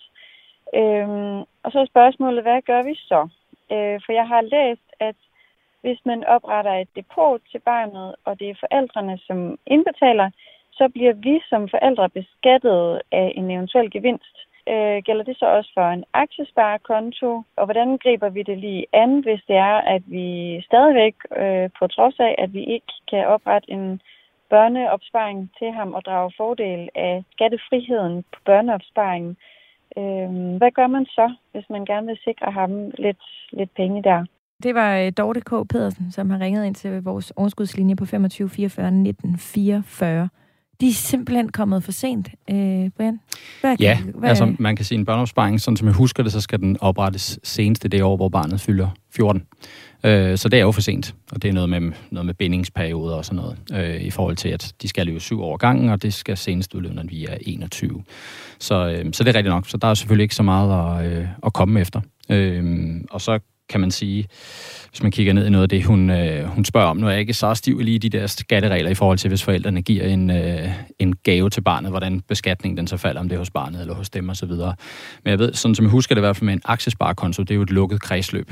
[0.81, 1.39] Øhm,
[1.69, 3.21] og så er spørgsmålet, hvad gør vi så?
[3.73, 5.15] Øh, for jeg har læst, at
[5.81, 10.29] hvis man opretter et depot til barnet, og det er forældrene, som indbetaler,
[10.71, 14.35] så bliver vi som forældre beskattet af en eventuel gevinst.
[14.71, 17.43] Øh, gælder det så også for en aktiesparekonto?
[17.55, 20.27] Og hvordan griber vi det lige an, hvis det er, at vi
[20.61, 24.01] stadigvæk, øh, på trods af, at vi ikke kan oprette en
[24.49, 29.37] børneopsparing til ham og drage fordel af skattefriheden på børneopsparingen,
[29.97, 34.25] øh, hvad gør man så, hvis man gerne vil sikre ham lidt, lidt penge der?
[34.63, 35.49] Det var øh, Dorte K.
[35.69, 40.29] Pedersen, som har ringet ind til vores overskudslinje på 25 44 19 44.
[40.81, 43.19] De er simpelthen kommet for sent, øh, Brian.
[43.61, 44.29] Hvad, ja, hvad?
[44.29, 47.39] altså man kan sige en børneopsparing, sådan som jeg husker det, så skal den oprettes
[47.43, 49.43] senest det år, hvor barnet fylder 14.
[50.03, 53.15] Øh, så det er jo for sent, og det er noget med, noget med bindingsperioder
[53.15, 56.03] og sådan noget, øh, i forhold til, at de skal leve syv år gangen, og
[56.03, 58.03] det skal senest udløbe, når vi er 21.
[58.59, 61.11] Så, øh, så det er rigtigt nok, så der er selvfølgelig ikke så meget at,
[61.11, 62.01] øh, at komme efter.
[62.29, 63.39] Øh, og så
[63.69, 64.27] kan man sige,
[64.89, 66.97] hvis man kigger ned i noget af det, hun, øh, hun spørger om.
[66.97, 69.81] Nu er jeg ikke så stiv lige de der skatteregler i forhold til, hvis forældrene
[69.81, 73.39] giver en, øh, en gave til barnet, hvordan beskatningen den så falder, om det er
[73.39, 74.51] hos barnet eller hos dem osv.
[74.51, 74.75] Men
[75.25, 77.55] jeg ved, sådan som jeg husker det i hvert fald med en aktiesparekonto, det er
[77.55, 78.51] jo et lukket kredsløb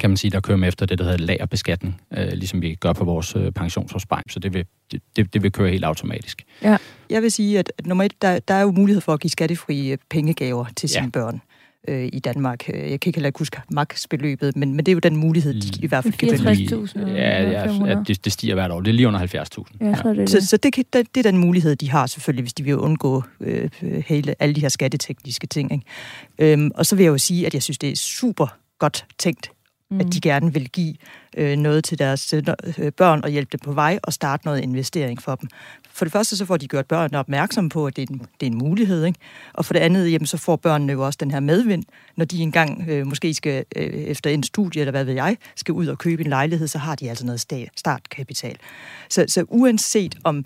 [0.00, 2.92] kan man sige, der kører med efter det, der hedder lagerbeskatning, øh, ligesom vi gør
[2.92, 4.30] på vores øh, pensionsopsparing.
[4.30, 6.44] Så det vil, det, det, det vil køre helt automatisk.
[6.62, 6.76] Ja.
[7.10, 9.30] Jeg vil sige, at, at nummer et, der, der er jo mulighed for at give
[9.30, 11.10] skattefrie pengegaver til sine ja.
[11.10, 11.40] børn
[11.88, 12.68] øh, i Danmark.
[12.68, 15.84] Jeg kan ikke heller ikke huske maksbeløbet, men, men det er jo den mulighed, de
[15.84, 16.76] i hvert fald kan benytte.
[16.76, 17.10] 64.000?
[17.10, 18.80] Ja, ja, ja det, det stiger hvert år.
[18.80, 19.32] Det er lige under 70.000.
[19.80, 22.42] Ja, så, det, så, så det, kan, det, det er den mulighed, de har selvfølgelig,
[22.42, 23.70] hvis de vil undgå øh,
[24.06, 25.72] hele, alle de her skattetekniske ting.
[25.72, 26.52] Ikke?
[26.52, 28.46] Øhm, og så vil jeg jo sige, at jeg synes, det er super
[28.78, 29.50] godt tænkt
[29.92, 30.00] mm.
[30.00, 30.94] at de gerne vil give
[31.36, 32.34] øh, noget til deres
[32.78, 35.48] øh, børn og hjælpe dem på vej og starte noget investering for dem.
[35.94, 38.46] For det første så får de gjort børnene opmærksom på, at det er en, det
[38.46, 39.18] er en mulighed, ikke?
[39.52, 41.84] og for det andet jamen, så får børnene jo også den her medvind,
[42.16, 45.72] når de engang øh, måske skal øh, efter en studie, eller hvad ved jeg, skal
[45.72, 47.40] ud og købe en lejlighed, så har de altså noget
[47.76, 48.56] startkapital.
[49.08, 50.44] Så, så uanset om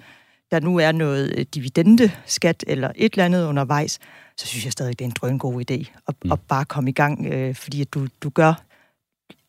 [0.50, 3.98] der nu er noget øh, dividendeskat eller et eller andet undervejs,
[4.36, 6.32] så synes jeg stadig, det er en drøngod idé at, mm.
[6.32, 8.54] at bare komme i gang, øh, fordi at du, du gør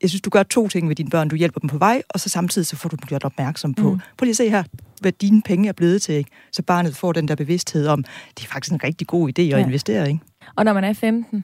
[0.01, 1.29] jeg synes, du gør to ting med dine børn.
[1.29, 3.93] Du hjælper dem på vej, og så samtidig så får du dem gjort opmærksom på.
[3.93, 3.99] Mm.
[4.17, 4.63] Prøv lige at se her,
[5.01, 6.15] hvad dine penge er blevet til.
[6.15, 6.31] Ikke?
[6.51, 8.03] Så barnet får den der bevidsthed om,
[8.37, 9.57] det er faktisk en rigtig god idé at ja.
[9.57, 10.07] investere.
[10.07, 10.19] Ikke?
[10.55, 11.43] Og når man er 15,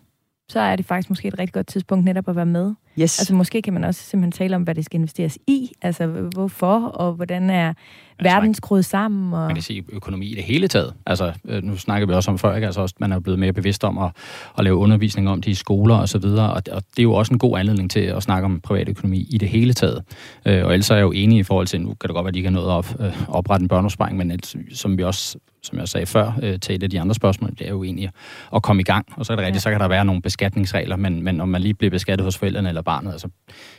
[0.53, 2.73] så er det faktisk måske et rigtig godt tidspunkt netop at være med.
[2.99, 3.19] Yes.
[3.19, 6.79] Altså måske kan man også simpelthen tale om, hvad det skal investeres i, altså hvorfor,
[6.79, 7.83] og hvordan er altså,
[8.19, 9.33] verden skruet sammen.
[9.33, 9.45] Og...
[9.45, 10.93] Man kan sige økonomi i det hele taget.
[11.05, 12.65] Altså øh, nu snakker vi også om før, ikke?
[12.65, 14.11] Altså også, man er blevet mere bevidst om at,
[14.57, 17.13] at lave undervisning om det i skoler og så videre, og, og det er jo
[17.13, 20.03] også en god anledning til at snakke om privatøkonomi i det hele taget.
[20.45, 22.27] Øh, og ellers er jeg jo enig i forhold til, nu kan det godt være,
[22.27, 25.03] at de ikke har nået at op, øh, oprette en børneopsparing, men et, som vi
[25.03, 27.83] også som jeg sagde før øh, til et af de andre spørgsmål, det er jo
[27.83, 28.09] egentlig
[28.55, 29.05] at komme i gang.
[29.15, 29.69] Og så er det rigtigt, ja.
[29.69, 32.69] så kan der være nogle beskatningsregler, men, men om man lige bliver beskattet hos forældrene
[32.69, 33.27] eller barnet, altså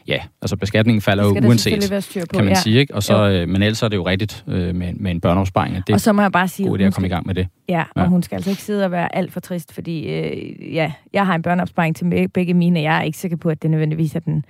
[0.08, 2.60] ja, altså beskatningen falder jo uanset, på, kan man ja.
[2.60, 2.94] sige, ikke?
[2.94, 5.86] Og så, øh, men ellers er det jo rigtigt øh, med, med en børneopsparing.
[5.86, 7.48] Det og så må jeg bare sige, god idé at komme i gang med det.
[7.68, 8.08] Ja, og ja.
[8.08, 11.34] hun skal altså ikke sidde og være alt for trist, fordi øh, ja, jeg har
[11.34, 14.20] en børneopsparing til begge mine, og jeg er ikke sikker på, at det nødvendigvis er
[14.20, 14.44] den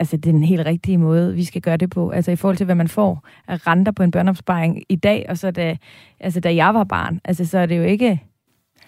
[0.00, 2.10] altså, det er den helt rigtige måde, vi skal gøre det på.
[2.10, 5.38] Altså i forhold til, hvad man får af renter på en børneopsparing i dag, og
[5.38, 5.76] så da,
[6.20, 7.20] altså, da jeg var barn.
[7.24, 8.22] Altså, så er det jo ikke...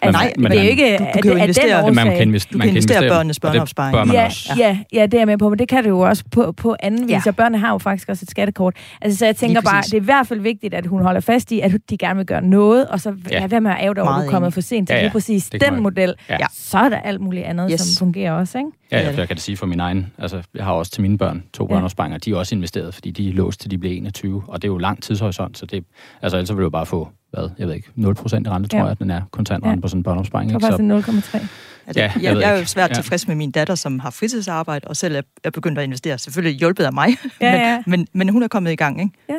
[0.03, 0.99] Altså, nej, men det er ikke...
[0.99, 4.13] Du, du kan jo investere, man kan, invest, du kan investere, investere børnenes børneopsparing.
[4.13, 6.53] Ja, ja, ja, det er jeg med på, men det kan det jo også på,
[6.53, 7.23] på anden vis, ja.
[7.27, 8.75] og børnene har jo faktisk også et skattekort.
[9.01, 11.53] Altså, så jeg tænker bare, det er i hvert fald vigtigt, at hun holder fast
[11.53, 13.47] i, at de gerne vil gøre noget, og så ja.
[13.47, 15.05] hvad med at æve over, at du er kommet for sent til ja, ja.
[15.05, 16.15] lige præcis det den model.
[16.29, 16.37] Ja.
[16.53, 17.81] Så er der alt muligt andet, yes.
[17.81, 18.71] som fungerer også, ikke?
[18.93, 20.13] Ja, jeg, jeg kan det sige for min egen.
[20.19, 21.75] Altså, jeg har også til mine børn to ja.
[21.75, 22.19] børneopsparinger.
[22.19, 24.43] De er også investeret, fordi de er låst til de bliver 21.
[24.47, 25.85] Og det er jo lang tidshorisont, så det,
[26.23, 28.05] altså, ellers vil du jo bare få, hvad, jeg ved ikke, 0% i
[28.49, 28.85] rente, tror ja.
[28.85, 29.81] jeg, den er kontantrente ja.
[29.81, 30.51] på sådan en børneopsparing.
[30.51, 31.47] Det var faktisk 0,3.
[31.87, 32.95] Altså, ja, jeg, jeg, jeg er jo svært ja.
[32.95, 36.19] tilfreds med min datter, som har fritidsarbejde, og selv er, er begyndt at investere.
[36.19, 37.09] Selvfølgelig hjulpet af mig,
[37.41, 37.83] ja, ja.
[37.87, 39.13] men, men, men hun er kommet i gang, ikke?
[39.29, 39.35] Ja.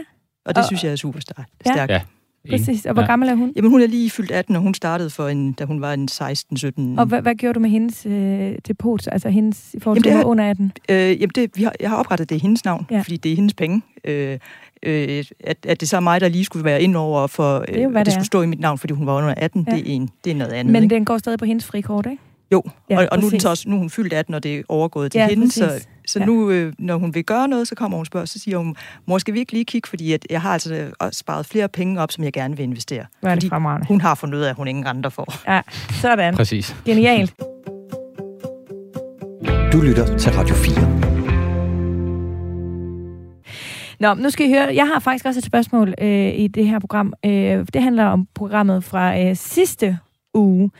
[0.45, 1.49] Og det og, synes jeg er super stærkt.
[1.65, 1.85] Ja.
[1.89, 2.01] ja.
[2.49, 2.85] Præcis.
[2.85, 3.07] Og hvor ja.
[3.07, 3.53] gammel er hun?
[3.55, 6.09] Jamen, hun er lige fyldt 18, og hun startede for en, da hun var en
[6.11, 6.99] 16-17.
[6.99, 10.49] Og hvad, hvad gjorde du med hendes øh, depot, altså hendes i forhold til under
[10.49, 10.71] 18?
[10.89, 13.01] Øh, jamen, det, vi har, jeg har oprettet det i hendes navn, ja.
[13.01, 13.81] fordi det er hendes penge.
[14.03, 14.39] Øh,
[14.83, 17.75] øh, at, at det så er mig, der lige skulle være ind over, for øh,
[17.75, 19.65] det, jo, at det, det skulle stå i mit navn, fordi hun var under 18,
[19.67, 19.75] ja.
[19.75, 20.71] det, er en, det er noget andet.
[20.71, 20.95] Men ikke?
[20.95, 22.23] den går stadig på hendes frikort, ikke?
[22.51, 24.43] Jo, ja, og, og nu, er den så også, nu er hun fyldt 18, og
[24.43, 26.25] det er overgået til ja, hende, så, så ja.
[26.25, 28.75] nu, øh, når hun vil gøre noget, så kommer hun og spørger, så siger hun,
[29.05, 32.11] mor, skal vi ikke lige kigge, fordi at jeg har altså sparet flere penge op,
[32.11, 33.05] som jeg gerne vil investere.
[33.21, 35.33] Hvad er det fordi hun har fundet ud af, at hun ingen renter får.
[35.47, 35.61] Ja,
[36.01, 36.35] sådan.
[36.35, 36.75] Præcis.
[36.85, 37.33] Genialt.
[39.73, 41.28] Du lytter til Radio 4.
[43.99, 46.79] Nå, nu skal I høre, jeg har faktisk også et spørgsmål øh, i det her
[46.79, 47.13] program.
[47.25, 49.97] Øh, det handler om programmet fra øh, sidste
[50.33, 50.71] uge.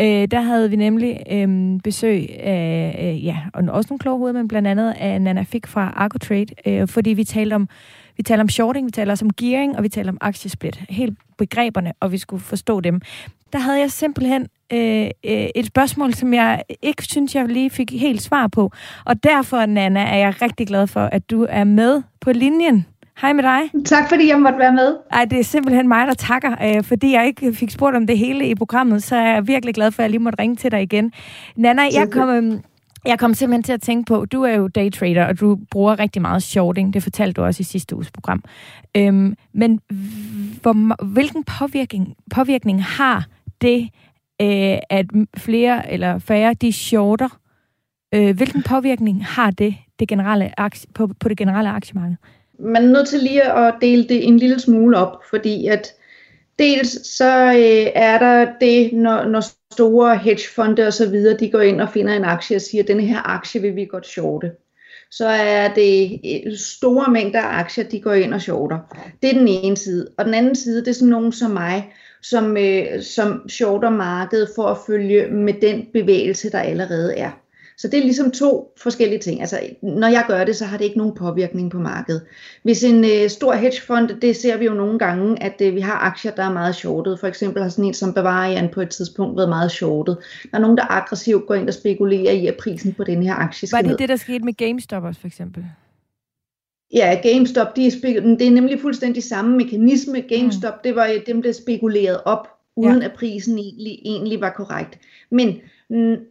[0.00, 4.38] Øh, der havde vi nemlig øh, besøg af, øh, ja, og også nogle kloge hoveder,
[4.38, 7.68] men blandt andet af Nana Fik fra Argotrade, øh, fordi vi talte om
[8.16, 10.80] vi taler om shorting, vi taler også om gearing, og vi taler om aktiesplit.
[10.88, 13.00] Helt begreberne, og vi skulle forstå dem.
[13.52, 17.92] Der havde jeg simpelthen øh, øh, et spørgsmål, som jeg ikke synes, jeg lige fik
[17.92, 18.72] helt svar på.
[19.04, 22.86] Og derfor, Nana, er jeg rigtig glad for, at du er med på linjen.
[23.20, 23.84] Hej med dig.
[23.84, 24.96] Tak fordi jeg måtte være med.
[25.12, 28.18] Ej, det er simpelthen mig, der takker, øh, fordi jeg ikke fik spurgt om det
[28.18, 30.70] hele i programmet, så er jeg virkelig glad for, at jeg lige måtte ringe til
[30.70, 31.12] dig igen.
[31.56, 32.60] Nana, jeg kom, øh,
[33.06, 36.22] jeg kom simpelthen til at tænke på, du er jo daytrader, og du bruger rigtig
[36.22, 36.94] meget shorting.
[36.94, 38.44] Det fortalte du også i sidste uges program.
[38.96, 39.80] Øhm, men
[40.62, 43.26] hvor, hvilken påvirkning, påvirkning har
[43.60, 43.88] det,
[44.42, 45.06] øh, at
[45.36, 47.39] flere eller færre de shorter?
[48.14, 52.16] Øh, hvilken påvirkning har det, det generelle aktie, på, på det generelle aktiemarked?
[52.58, 55.94] Man er nødt til lige at dele det en lille smule op, fordi at
[56.58, 61.60] dels så øh, er der det, når, når store hedgefonde og så videre, de går
[61.60, 64.50] ind og finder en aktie og siger, at denne her aktie vil vi godt shorte.
[65.10, 68.78] Så er det øh, store mængder af aktier, de går ind og shorter.
[69.22, 70.08] Det er den ene side.
[70.18, 71.92] Og den anden side, det er sådan nogen som mig,
[72.22, 77.30] som, øh, som shorter markedet for at følge med den bevægelse, der allerede er.
[77.80, 79.40] Så det er ligesom to forskellige ting.
[79.40, 82.22] Altså, når jeg gør det, så har det ikke nogen påvirkning på markedet.
[82.62, 85.98] Hvis en øh, stor hedgefond, det ser vi jo nogle gange, at øh, vi har
[85.98, 87.20] aktier, der er meget shortet.
[87.20, 90.16] For eksempel har sådan en som Bavarian på et tidspunkt været meget shortet.
[90.42, 93.34] Der er nogen, der aggressivt går ind og spekulerer i, at prisen på den her
[93.34, 93.98] aktie skal Var det ned.
[93.98, 95.64] det, der skete med GameStop også, for eksempel?
[96.94, 97.90] Ja, GameStop, de er
[98.38, 100.20] det er nemlig fuldstændig samme mekanisme.
[100.20, 100.80] GameStop, mm.
[100.84, 103.04] det var dem, der spekulerede op, uden ja.
[103.04, 104.98] at prisen egentlig, egentlig var korrekt.
[105.30, 105.56] Men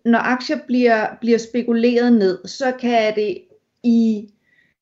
[0.06, 3.38] når aktier bliver, bliver spekuleret ned, så kan det
[3.84, 4.30] i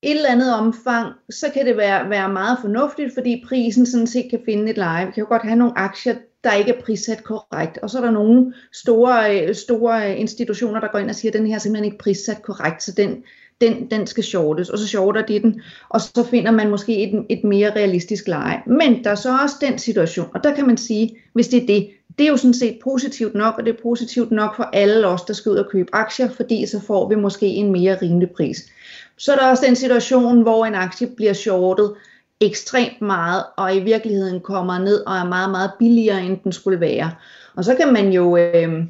[0.01, 4.29] et eller andet omfang, så kan det være, være meget fornuftigt, fordi prisen sådan set
[4.29, 5.05] kan finde et leje.
[5.05, 7.77] Vi kan jo godt have nogle aktier, der ikke er prissat korrekt.
[7.77, 11.37] Og så er der nogle store, øh, store institutioner, der går ind og siger, at
[11.37, 13.23] den her er simpelthen ikke prissat korrekt, så den,
[13.61, 17.25] den, den skal shortes, og så shorter de den, og så finder man måske et,
[17.29, 18.61] et mere realistisk leje.
[18.67, 21.67] Men der er så også den situation, og der kan man sige, hvis det er
[21.67, 25.07] det, det er jo sådan set positivt nok, og det er positivt nok for alle
[25.07, 28.29] os, der skal ud og købe aktier, fordi så får vi måske en mere rimelig
[28.29, 28.69] pris.
[29.17, 31.93] Så er der også den situation, hvor en aktie bliver shortet
[32.41, 36.79] ekstremt meget, og i virkeligheden kommer ned og er meget, meget billigere, end den skulle
[36.79, 37.11] være.
[37.55, 38.37] Og så kan man jo...
[38.37, 38.83] Øh,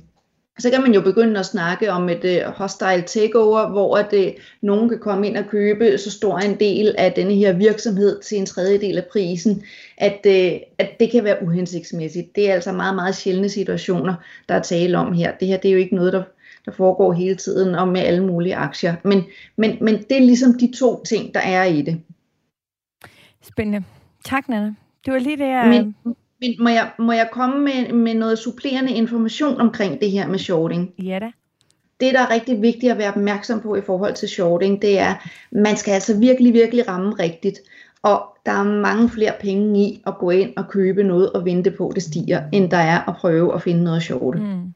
[0.59, 4.41] så kan man jo begynde at snakke om et uh, hostile takeover, hvor at uh,
[4.61, 8.37] nogen kan komme ind og købe så stor en del af denne her virksomhed til
[8.37, 9.63] en tredjedel af prisen,
[9.97, 12.35] at, uh, at det kan være uhensigtsmæssigt.
[12.35, 14.13] Det er altså meget, meget sjældne situationer,
[14.49, 15.31] der er tale om her.
[15.39, 16.23] Det her det er jo ikke noget, der,
[16.65, 18.95] der foregår hele tiden og med alle mulige aktier.
[19.03, 19.23] Men,
[19.55, 22.01] men, men det er ligesom de to ting, der er i det.
[23.43, 23.83] Spændende.
[24.25, 24.73] Tak, Nana.
[25.05, 25.67] Det var lige det, jeg...
[26.05, 30.27] Men, men må jeg, må jeg komme med, med noget supplerende information omkring det her
[30.27, 30.93] med shorting?
[31.03, 31.31] Ja da.
[31.99, 35.15] Det, der er rigtig vigtigt at være opmærksom på i forhold til shorting, det er,
[35.51, 37.59] man skal altså virkelig, virkelig ramme rigtigt.
[38.01, 41.71] Og der er mange flere penge i at gå ind og købe noget og vente
[41.71, 44.39] på, det stiger, end der er at prøve at finde noget shorte.
[44.39, 44.73] Mm.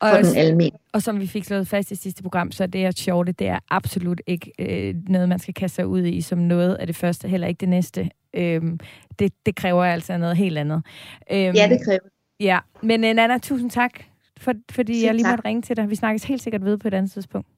[0.00, 0.78] Og, for den almindelige.
[0.92, 3.58] og som vi fik slået fast i sidste program, så det at shorte, det er
[3.70, 7.28] absolut ikke øh, noget, man skal kaste sig ud i som noget af det første,
[7.28, 8.10] heller ikke det næste.
[8.36, 8.78] Øhm,
[9.18, 10.82] det, det kræver altså noget helt andet.
[11.30, 12.00] Øhm, ja, det kræver.
[12.40, 13.92] Ja, men uh, Nana, tusind tak,
[14.36, 15.32] for, fordi Selv jeg lige tak.
[15.32, 15.90] måtte ringe til dig.
[15.90, 17.48] Vi snakkes helt sikkert ved på et andet tidspunkt.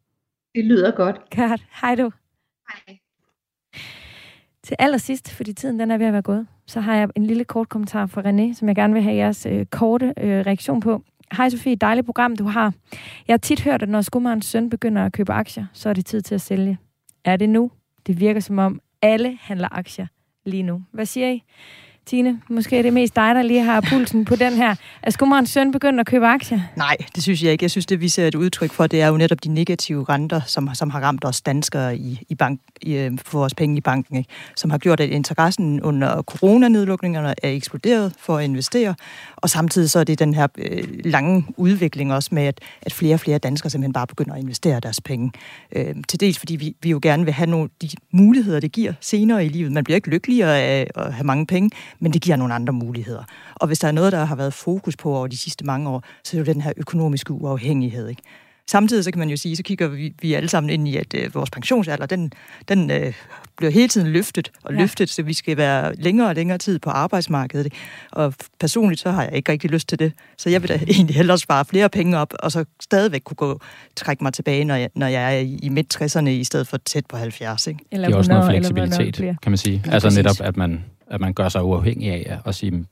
[0.54, 1.16] Det lyder godt.
[1.36, 1.66] Godt.
[1.80, 2.10] Hej du.
[2.68, 2.98] Hej.
[4.62, 7.44] Til allersidst, fordi tiden den er ved at være gået, så har jeg en lille
[7.44, 11.02] kort kommentar fra René, som jeg gerne vil have jeres øh, korte øh, reaktion på.
[11.32, 12.74] Hej Sofie, dejligt program du har.
[13.28, 16.06] Jeg har tit hørt, at når skummerens søn begynder at købe aktier, så er det
[16.06, 16.78] tid til at sælge.
[17.24, 17.70] Er det nu?
[18.06, 20.06] Det virker som om alle handler aktier
[20.46, 20.82] lige nu.
[20.90, 21.42] Hvad siger I?
[22.06, 24.74] Tine, måske er det mest dig, der lige har pulsen på den her.
[25.02, 26.60] Er skummerens søn begyndt at købe aktier?
[26.76, 27.64] Nej, det synes jeg ikke.
[27.64, 30.40] Jeg synes, det vi ser et udtryk for, det er jo netop de negative renter,
[30.46, 33.80] som, som har ramt os danskere i, i bank, i, øh, for vores penge i
[33.80, 34.30] banken, ikke?
[34.56, 38.94] som har gjort, at interessen under coronanedlukningerne er eksploderet for at investere,
[39.36, 43.14] og samtidig så er det den her øh, lange udvikling også med, at, at flere
[43.14, 45.32] og flere danskere simpelthen bare begynder at investere deres penge.
[45.72, 48.92] Øh, til dels fordi vi, vi jo gerne vil have nogle de muligheder, det giver
[49.00, 49.72] senere i livet.
[49.72, 53.24] Man bliver ikke lykkeligere af at have mange penge, men det giver nogle andre muligheder.
[53.54, 56.04] Og hvis der er noget, der har været fokus på over de sidste mange år,
[56.24, 58.08] så er det jo den her økonomiske uafhængighed.
[58.08, 58.22] Ikke?
[58.70, 61.14] Samtidig så kan man jo sige, så kigger vi, vi alle sammen ind i, at
[61.14, 62.32] øh, vores pensionsalder, den,
[62.68, 63.14] den øh,
[63.56, 64.80] bliver hele tiden løftet og ja.
[64.80, 67.72] løftet, så vi skal være længere og længere tid på arbejdsmarkedet.
[68.12, 70.12] Og personligt så har jeg ikke rigtig lyst til det.
[70.38, 73.60] Så jeg vil da egentlig hellere spare flere penge op, og så stadigvæk kunne gå
[73.96, 77.06] trække mig tilbage, når jeg, når jeg er i, i midt-60'erne, i stedet for tæt
[77.06, 77.66] på 70.
[77.66, 77.80] Ikke?
[77.92, 79.82] Eller det er også noget fleksibilitet, kan man sige.
[79.86, 82.86] Altså netop, at man, at man gør sig uafhængig af at sige,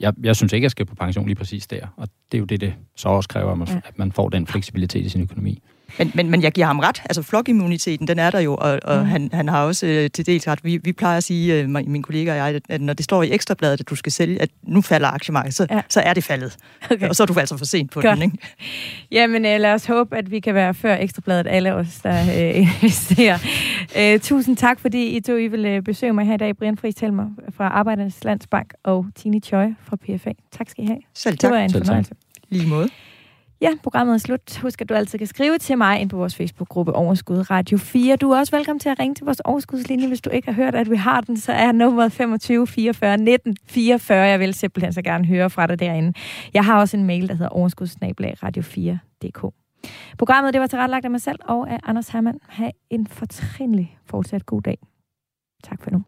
[0.00, 1.86] jeg, jeg synes ikke, jeg skal på pension lige præcis der.
[1.96, 3.80] Og det er jo det, det så også kræver, at man, ja.
[3.84, 5.62] at man får den fleksibilitet i sin økonomi.
[5.98, 7.02] Men, men, men jeg giver ham ret.
[7.04, 9.04] Altså flokimmuniteten, den er der jo, og, og mm.
[9.04, 10.64] han, han har også øh, til dels ret.
[10.64, 13.22] Vi, vi plejer at sige, øh, min kollega og jeg, at, at når det står
[13.22, 15.80] i ekstrabladet, at du skal sælge, at nu falder aktiemarkedet, så, ja.
[15.88, 16.56] så er det faldet.
[16.90, 17.08] Okay.
[17.08, 18.18] Og så er du altså for sent på Godt.
[18.18, 18.38] den, ikke?
[19.12, 22.56] Jamen øh, lad os håbe, at vi kan være før ekstrabladet, alle os, der øh,
[22.82, 23.38] investerer.
[23.98, 26.56] Øh, tusind tak, fordi I to I vil øh, besøge mig her i dag.
[26.56, 27.26] Brian Friis Helmer
[27.56, 30.32] fra Arbejdernes Landsbank og Tine Choi fra PFA.
[30.52, 31.00] Tak skal I have.
[31.14, 31.48] Selv tak.
[31.50, 32.14] Det var en Selv fornøjelse.
[32.50, 32.88] Lige måde.
[33.62, 34.58] Ja, programmet er slut.
[34.62, 38.16] Husk, at du altid kan skrive til mig ind på vores Facebook-gruppe Overskud Radio 4.
[38.16, 40.74] Du er også velkommen til at ringe til vores overskudslinje, hvis du ikke har hørt,
[40.74, 41.36] at vi har den.
[41.36, 44.18] Så er nummeret 25 44 19 44.
[44.18, 46.12] Jeg vil simpelthen så gerne høre fra dig derinde.
[46.54, 49.54] Jeg har også en mail, der hedder overskudsnabelag radio4.dk.
[50.18, 52.38] Programmet det var tilrettelagt af mig selv og af Anders Hermann.
[52.48, 54.78] Ha' en fortrinlig fortsat god dag.
[55.64, 56.02] Tak for nu.